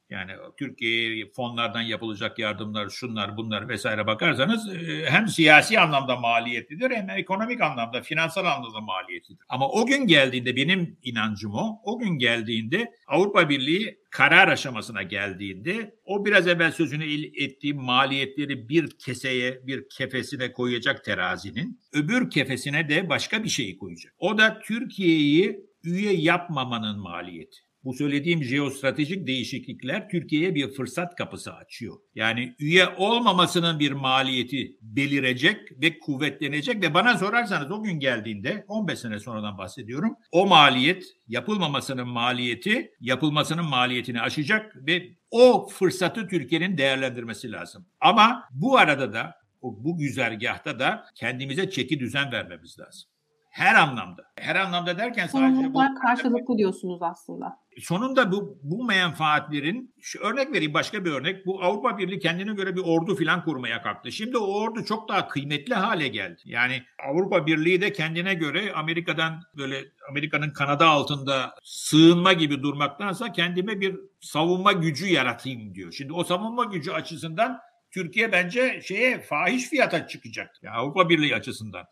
[0.09, 7.09] Yani Türkiye'ye fonlardan yapılacak yardımlar, şunlar bunlar vesaire bakarsanız e, hem siyasi anlamda maliyetlidir hem
[7.09, 9.45] ekonomik anlamda, finansal anlamda maliyetlidir.
[9.49, 15.95] Ama o gün geldiğinde benim inancım o, o gün geldiğinde Avrupa Birliği karar aşamasına geldiğinde
[16.05, 17.05] o biraz evvel sözünü
[17.43, 24.13] ettiğim maliyetleri bir keseye, bir kefesine koyacak terazinin, öbür kefesine de başka bir şeyi koyacak.
[24.19, 27.66] O da Türkiye'yi üye yapmamanın maliyeti.
[27.88, 31.97] Bu söylediğim jeostratejik değişiklikler Türkiye'ye bir fırsat kapısı açıyor.
[32.15, 38.99] Yani üye olmamasının bir maliyeti belirecek ve kuvvetlenecek ve bana sorarsanız o gün geldiğinde 15
[38.99, 40.15] sene sonradan bahsediyorum.
[40.31, 47.85] O maliyet yapılmamasının maliyeti yapılmasının maliyetini aşacak ve o fırsatı Türkiye'nin değerlendirmesi lazım.
[48.01, 53.09] Ama bu arada da bu güzergahta da kendimize çeki düzen vermemiz lazım.
[53.49, 54.23] Her anlamda.
[54.35, 57.66] Her anlamda derken sadece bu karşılıklı diyorsunuz aslında.
[57.82, 61.45] Sonunda bu bu menfaatlerin şu örnek vereyim başka bir örnek.
[61.45, 64.11] Bu Avrupa Birliği kendine göre bir ordu filan kurmaya kalktı.
[64.11, 66.41] Şimdi o ordu çok daha kıymetli hale geldi.
[66.45, 73.82] Yani Avrupa Birliği de kendine göre Amerika'dan böyle Amerika'nın kanadı altında sığınma gibi durmaktansa kendime
[73.82, 75.91] bir savunma gücü yaratayım diyor.
[75.91, 77.59] Şimdi o savunma gücü açısından
[77.91, 80.49] Türkiye bence şeye fahiş fiyata çıkacak.
[80.61, 81.86] Yani Avrupa Birliği açısından.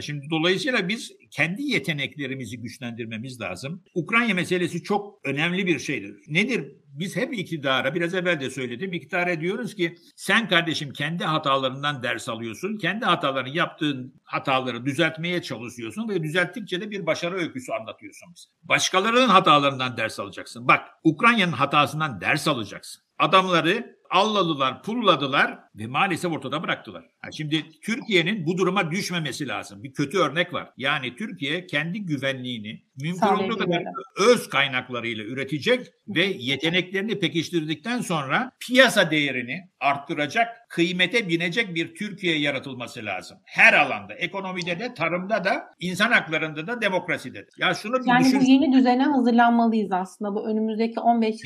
[0.00, 3.82] Şimdi dolayısıyla biz kendi yeteneklerimizi güçlendirmemiz lazım.
[3.94, 6.16] Ukrayna meselesi çok önemli bir şeydir.
[6.28, 6.72] Nedir?
[6.86, 12.28] Biz hep iktidara, biraz evvel de söyledim, iktidara diyoruz ki sen kardeşim kendi hatalarından ders
[12.28, 12.78] alıyorsun.
[12.78, 18.48] Kendi hatalarını yaptığın hataları düzeltmeye çalışıyorsun ve düzelttikçe de bir başarı öyküsü anlatıyorsun bize.
[18.62, 20.68] Başkalarının hatalarından ders alacaksın.
[20.68, 23.02] Bak Ukrayna'nın hatasından ders alacaksın.
[23.18, 27.04] Adamları alladılar, pulladılar ve maalesef ortada bıraktılar.
[27.32, 29.82] şimdi Türkiye'nin bu duruma düşmemesi lazım.
[29.82, 30.70] Bir kötü örnek var.
[30.76, 33.82] Yani Türkiye kendi güvenliğini mümkün olduğu kadar
[34.18, 43.04] öz kaynaklarıyla üretecek ve yeteneklerini pekiştirdikten sonra piyasa değerini arttıracak, kıymete binecek bir Türkiye yaratılması
[43.04, 43.38] lazım.
[43.44, 47.48] Her alanda, ekonomide de, tarımda da, insan haklarında da, demokraside de.
[47.58, 48.40] Ya şunu bir yani düşün.
[48.40, 50.34] bu yeni düzene hazırlanmalıyız aslında.
[50.34, 51.36] Bu önümüzdeki 15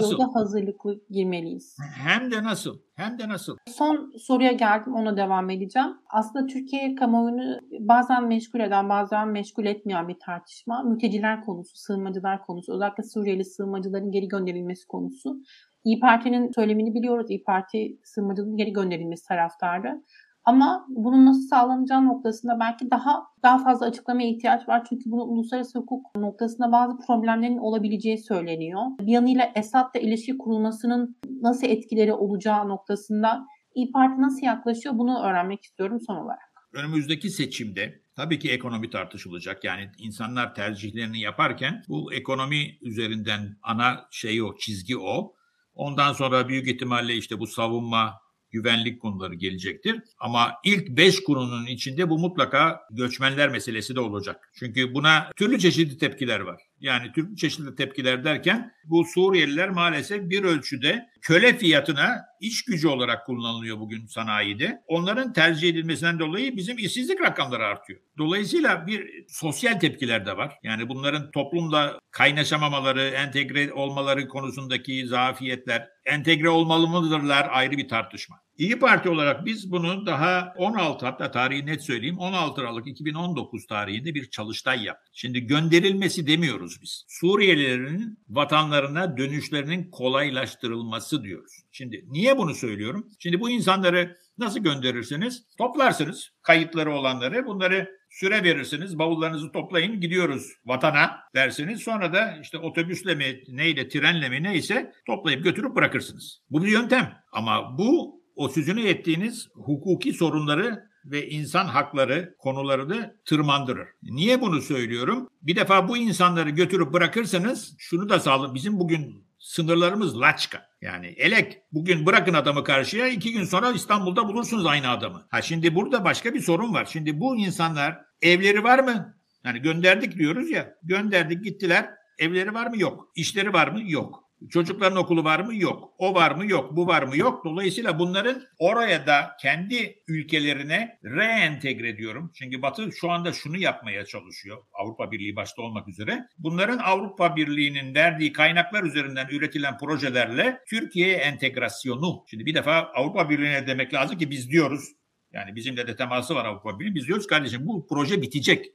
[0.00, 1.76] yılda hazırlıklı girmeliyiz.
[1.96, 2.78] Hem de nasıl?
[2.94, 3.56] Hem de nasıl?
[3.66, 5.88] Son soruya geldim ona devam edeceğim.
[6.10, 10.82] Aslında Türkiye kamuoyunu bazen meşgul eden bazen meşgul etmeyen bir tartışma.
[10.92, 15.36] Mülteciler konusu, sığınmacılar konusu, özellikle Suriyeli sığınmacıların geri gönderilmesi konusu.
[15.84, 17.30] İyi Parti'nin söylemini biliyoruz.
[17.30, 20.02] İyi Parti sığınmacıların geri gönderilmesi taraftarı.
[20.44, 24.86] Ama bunun nasıl sağlanacağı noktasında belki daha daha fazla açıklamaya ihtiyaç var.
[24.88, 28.82] Çünkü bunun uluslararası hukuk noktasında bazı problemlerin olabileceği söyleniyor.
[29.00, 35.62] Bir yanıyla Esad'la ilişki kurulmasının nasıl etkileri olacağı noktasında İyi Parti nasıl yaklaşıyor bunu öğrenmek
[35.62, 36.52] istiyorum son olarak.
[36.74, 39.64] Önümüzdeki seçimde tabii ki ekonomi tartışılacak.
[39.64, 45.34] Yani insanlar tercihlerini yaparken bu ekonomi üzerinden ana şey o, çizgi o.
[45.74, 50.00] Ondan sonra büyük ihtimalle işte bu savunma, güvenlik konuları gelecektir.
[50.18, 54.50] Ama ilk beş konunun içinde bu mutlaka göçmenler meselesi de olacak.
[54.54, 56.62] Çünkü buna türlü çeşitli tepkiler var.
[56.82, 63.26] Yani türlü çeşitli tepkiler derken bu Suriyeliler maalesef bir ölçüde köle fiyatına iş gücü olarak
[63.26, 64.82] kullanılıyor bugün sanayide.
[64.86, 68.00] Onların tercih edilmesinden dolayı bizim işsizlik rakamları artıyor.
[68.18, 70.54] Dolayısıyla bir sosyal tepkiler de var.
[70.62, 78.36] Yani bunların toplumla kaynaşamamaları, entegre olmaları konusundaki zafiyetler, entegre olmalı mıdırlar ayrı bir tartışma.
[78.58, 84.14] İyi Parti olarak biz bunu daha 16 hatta tarihi net söyleyeyim 16 Aralık 2019 tarihinde
[84.14, 85.12] bir çalıştay yaptık.
[85.12, 87.04] Şimdi gönderilmesi demiyoruz biz.
[87.08, 91.52] Suriyelilerin vatanlarına dönüşlerinin kolaylaştırılması diyoruz.
[91.72, 93.06] Şimdi niye bunu söylüyorum?
[93.18, 95.46] Şimdi bu insanları Nasıl gönderirsiniz?
[95.58, 97.46] Toplarsınız kayıtları olanları.
[97.46, 98.98] Bunları süre verirsiniz.
[98.98, 101.80] Bavullarınızı toplayın gidiyoruz vatana dersiniz.
[101.80, 106.42] Sonra da işte otobüsle mi neyle trenle mi neyse toplayıp götürüp bırakırsınız.
[106.50, 107.14] Bu bir yöntem.
[107.32, 113.88] Ama bu o sözünü ettiğiniz hukuki sorunları ve insan hakları konularını tırmandırır.
[114.02, 115.28] Niye bunu söylüyorum?
[115.42, 118.54] Bir defa bu insanları götürüp bırakırsanız şunu da sağlayın.
[118.54, 120.66] Bizim bugün sınırlarımız laçka.
[120.80, 125.26] Yani elek bugün bırakın adamı karşıya iki gün sonra İstanbul'da bulursunuz aynı adamı.
[125.30, 126.88] Ha şimdi burada başka bir sorun var.
[126.92, 129.16] Şimdi bu insanlar evleri var mı?
[129.44, 130.74] Yani gönderdik diyoruz ya.
[130.82, 131.90] Gönderdik gittiler.
[132.18, 132.78] Evleri var mı?
[132.78, 133.08] Yok.
[133.14, 133.80] İşleri var mı?
[133.84, 134.24] Yok.
[134.50, 135.54] Çocukların okulu var mı?
[135.54, 135.94] Yok.
[135.98, 136.46] O var mı?
[136.46, 136.76] Yok.
[136.76, 137.16] Bu var mı?
[137.16, 137.44] Yok.
[137.44, 142.32] Dolayısıyla bunların oraya da kendi ülkelerine reentegre diyorum.
[142.34, 144.58] Çünkü Batı şu anda şunu yapmaya çalışıyor.
[144.72, 146.24] Avrupa Birliği başta olmak üzere.
[146.38, 152.24] Bunların Avrupa Birliği'nin verdiği kaynaklar üzerinden üretilen projelerle Türkiye entegrasyonu.
[152.30, 154.84] Şimdi bir defa Avrupa Birliği'ne demek lazım ki biz diyoruz.
[155.32, 156.94] Yani bizimle de teması var Avrupa Birliği.
[156.94, 158.66] Biz diyoruz kardeşim bu proje bitecek.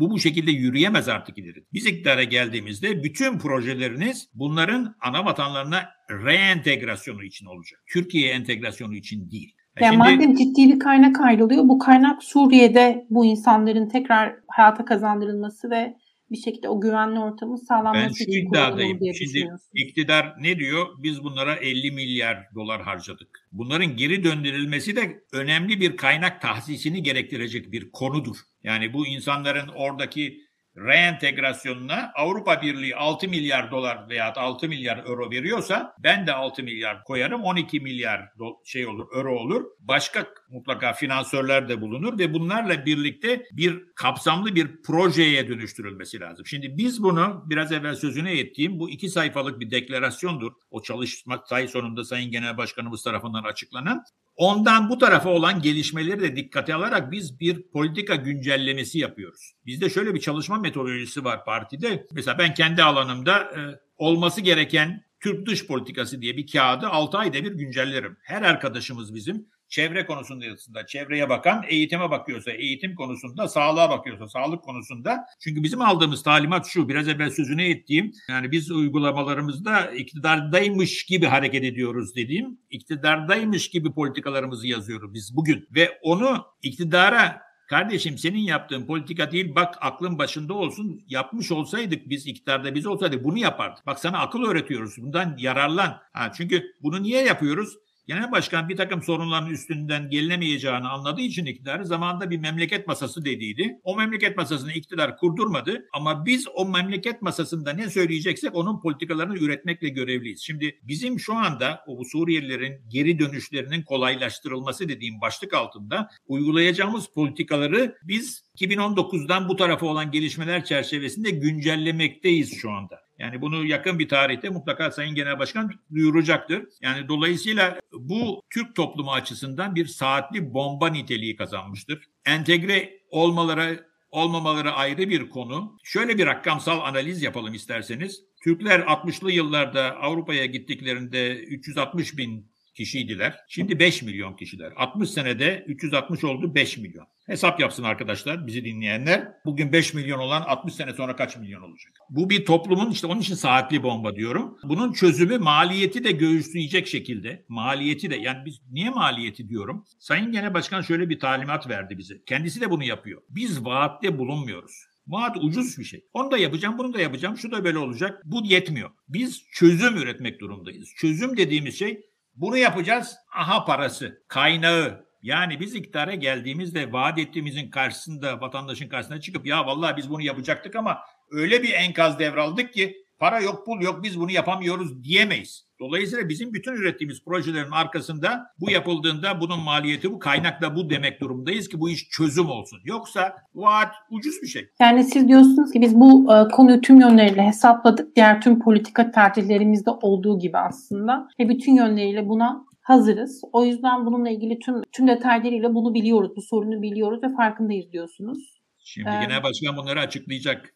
[0.00, 1.64] Bu bu şekilde yürüyemez artık ileri.
[1.72, 7.80] Biz iktidara geldiğimizde bütün projeleriniz bunların ana vatanlarına reentegrasyonu için olacak.
[7.92, 9.54] Türkiye entegrasyonu için değil.
[9.80, 15.70] Yani Şimdi, madem ciddi bir kaynak ayrılıyor, bu kaynak Suriye'de bu insanların tekrar hayata kazandırılması
[15.70, 15.96] ve
[16.30, 18.98] bir şekilde o güvenli ortamın sağlanması ben şu iddiadayım.
[19.14, 20.86] Şimdi iktidar ne diyor?
[20.98, 23.48] Biz bunlara 50 milyar dolar harcadık.
[23.52, 28.36] Bunların geri döndürülmesi de önemli bir kaynak tahsisini gerektirecek bir konudur.
[28.62, 30.40] Yani bu insanların oradaki
[30.76, 37.04] reentegrasyonuna Avrupa Birliği 6 milyar dolar veya 6 milyar euro veriyorsa ben de 6 milyar
[37.04, 38.20] koyarım 12 milyar
[38.64, 39.64] şey olur euro olur.
[39.80, 46.46] Başka mutlaka finansörler de bulunur ve bunlarla birlikte bir kapsamlı bir projeye dönüştürülmesi lazım.
[46.46, 50.52] Şimdi biz bunu biraz evvel sözüne ettiğim bu iki sayfalık bir deklarasyondur.
[50.70, 54.04] O çalışma say sonunda Sayın Genel Başkanımız tarafından açıklanan.
[54.36, 59.52] Ondan bu tarafa olan gelişmeleri de dikkate alarak biz bir politika güncellemesi yapıyoruz.
[59.66, 62.06] Bizde şöyle bir çalışma metodolojisi var partide.
[62.12, 67.44] Mesela ben kendi alanımda e, olması gereken Türk dış politikası diye bir kağıdı 6 ayda
[67.44, 68.16] bir güncellerim.
[68.22, 75.24] Her arkadaşımız bizim çevre konusunda çevreye bakan, eğitime bakıyorsa eğitim konusunda, sağlığa bakıyorsa sağlık konusunda.
[75.40, 81.64] Çünkü bizim aldığımız talimat şu, biraz evvel sözünü ettiğim, yani biz uygulamalarımızda iktidardaymış gibi hareket
[81.64, 85.68] ediyoruz dediğim, iktidardaymış gibi politikalarımızı yazıyoruz biz bugün.
[85.74, 92.26] Ve onu iktidara Kardeşim senin yaptığın politika değil bak aklın başında olsun yapmış olsaydık biz
[92.26, 93.86] iktidarda biz olsaydık bunu yapardık.
[93.86, 95.98] Bak sana akıl öğretiyoruz bundan yararlan.
[96.12, 97.76] Ha, çünkü bunu niye yapıyoruz?
[98.10, 103.80] Genel başkan bir takım sorunların üstünden gelinemeyeceğini anladığı için iktidarı zamanında bir memleket masası dediydi.
[103.82, 109.88] O memleket masasını iktidar kurdurmadı ama biz o memleket masasında ne söyleyeceksek onun politikalarını üretmekle
[109.88, 110.42] görevliyiz.
[110.42, 118.44] Şimdi bizim şu anda o Suriyelilerin geri dönüşlerinin kolaylaştırılması dediğim başlık altında uygulayacağımız politikaları biz
[118.60, 123.09] 2019'dan bu tarafa olan gelişmeler çerçevesinde güncellemekteyiz şu anda.
[123.20, 126.62] Yani bunu yakın bir tarihte mutlaka Sayın Genel Başkan duyuracaktır.
[126.82, 132.04] Yani dolayısıyla bu Türk toplumu açısından bir saatli bomba niteliği kazanmıştır.
[132.26, 135.76] Entegre olmaları olmamaları ayrı bir konu.
[135.84, 138.24] Şöyle bir rakamsal analiz yapalım isterseniz.
[138.44, 143.36] Türkler 60'lı yıllarda Avrupa'ya gittiklerinde 360 bin kişiydiler.
[143.48, 144.72] Şimdi 5 milyon kişiler.
[144.76, 147.06] 60 senede 360 oldu 5 milyon.
[147.26, 149.28] Hesap yapsın arkadaşlar bizi dinleyenler.
[149.44, 151.92] Bugün 5 milyon olan 60 sene sonra kaç milyon olacak?
[152.10, 154.58] Bu bir toplumun işte onun için saatli bomba diyorum.
[154.64, 157.44] Bunun çözümü maliyeti de göğüsleyecek şekilde.
[157.48, 159.84] Maliyeti de yani biz niye maliyeti diyorum?
[159.98, 162.14] Sayın Genel Başkan şöyle bir talimat verdi bize.
[162.26, 163.22] Kendisi de bunu yapıyor.
[163.28, 164.90] Biz vaatte bulunmuyoruz.
[165.06, 166.04] Vaat ucuz bir şey.
[166.12, 168.22] Onu da yapacağım, bunu da yapacağım, şu da böyle olacak.
[168.24, 168.90] Bu yetmiyor.
[169.08, 170.88] Biz çözüm üretmek durumdayız.
[170.96, 172.00] Çözüm dediğimiz şey
[172.34, 173.16] bunu yapacağız.
[173.34, 175.10] Aha parası, kaynağı.
[175.22, 180.76] Yani biz iktidara geldiğimizde vaat ettiğimizin karşısında, vatandaşın karşısına çıkıp ya vallahi biz bunu yapacaktık
[180.76, 181.00] ama
[181.30, 185.70] öyle bir enkaz devraldık ki para yok, pul yok, biz bunu yapamıyoruz diyemeyiz.
[185.80, 191.20] Dolayısıyla bizim bütün ürettiğimiz projelerin arkasında bu yapıldığında bunun maliyeti bu, kaynak da bu demek
[191.20, 192.78] durumdayız ki bu iş çözüm olsun.
[192.84, 194.70] Yoksa vaat ucuz bir şey.
[194.80, 198.16] Yani siz diyorsunuz ki biz bu e, konuyu tüm yönleriyle hesapladık.
[198.16, 201.28] Diğer tüm politika tercihlerimizde olduğu gibi aslında.
[201.40, 203.40] Ve bütün yönleriyle buna hazırız.
[203.52, 206.32] O yüzden bununla ilgili tüm tüm detaylarıyla bunu biliyoruz.
[206.36, 208.60] Bu sorunu biliyoruz ve farkındayız diyorsunuz.
[208.78, 210.74] Şimdi ee, Genel Başkan bunları açıklayacak.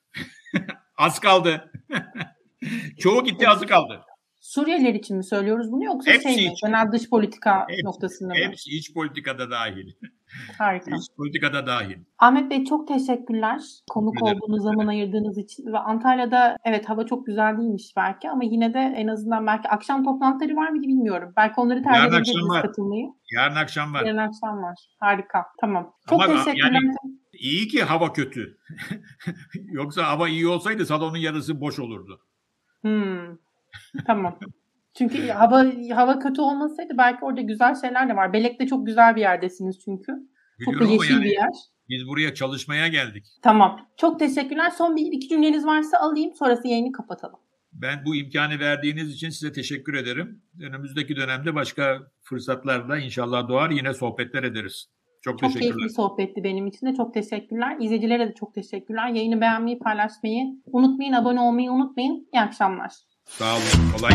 [0.98, 1.70] az kaldı.
[2.98, 4.00] Çoğu gitti azı kaldı.
[4.40, 6.54] Suriyeliler için mi söylüyoruz bunu yoksa hepsi şey mi?
[6.62, 8.40] Genel dış politika hepsi, noktasında mı?
[8.40, 9.92] Hepsi iç politikada dahil.
[10.58, 10.96] Harika.
[10.96, 11.96] İç politikada dahil.
[12.18, 13.60] Ahmet Bey çok teşekkürler
[13.90, 15.72] konuk Teşekkür olduğunuz zaman ayırdığınız için.
[15.72, 20.04] Ve Antalya'da evet hava çok güzel değilmiş belki ama yine de en azından belki akşam
[20.04, 21.32] toplantıları var mıydı bilmiyorum.
[21.36, 22.62] Belki onları tercih var.
[22.62, 23.06] katılmayı.
[23.34, 24.04] Yarın akşam var.
[24.04, 24.78] Yarın akşam var.
[25.00, 25.44] Harika.
[25.60, 25.92] Tamam.
[26.08, 26.72] Çok Ama teşekkürler.
[26.72, 26.94] yani-
[27.32, 28.58] İyi ki hava kötü.
[29.64, 32.20] Yoksa hava iyi olsaydı salonun yarısı boş olurdu.
[32.84, 33.36] Hmm.
[34.06, 34.38] Tamam.
[34.98, 35.64] Çünkü hava
[35.94, 38.32] hava kötü olmasaydı belki orada güzel şeyler de var.
[38.32, 40.12] Belek'te çok güzel bir yerdesiniz çünkü.
[40.64, 41.48] Çok da Biliyorum ama yeşil yani bir yer.
[41.88, 43.26] biz buraya çalışmaya geldik.
[43.42, 43.80] Tamam.
[43.96, 44.70] Çok teşekkürler.
[44.70, 46.34] Son bir iki cümleniz varsa alayım.
[46.34, 47.38] Sonrası yayını kapatalım.
[47.72, 50.42] Ben bu imkanı verdiğiniz için size teşekkür ederim.
[50.62, 54.86] Önümüzdeki dönemde başka fırsatlarla inşallah doğar yine sohbetler ederiz.
[55.24, 56.94] Çok, Çok keyifli sohbetti benim için de.
[56.94, 57.76] Çok teşekkürler.
[57.80, 59.08] İzleyicilere de çok teşekkürler.
[59.08, 61.12] Yayını beğenmeyi, paylaşmayı unutmayın.
[61.12, 62.28] Abone olmayı unutmayın.
[62.32, 62.92] İyi akşamlar.
[63.24, 63.92] Sağ olun.
[63.96, 64.12] Kolay.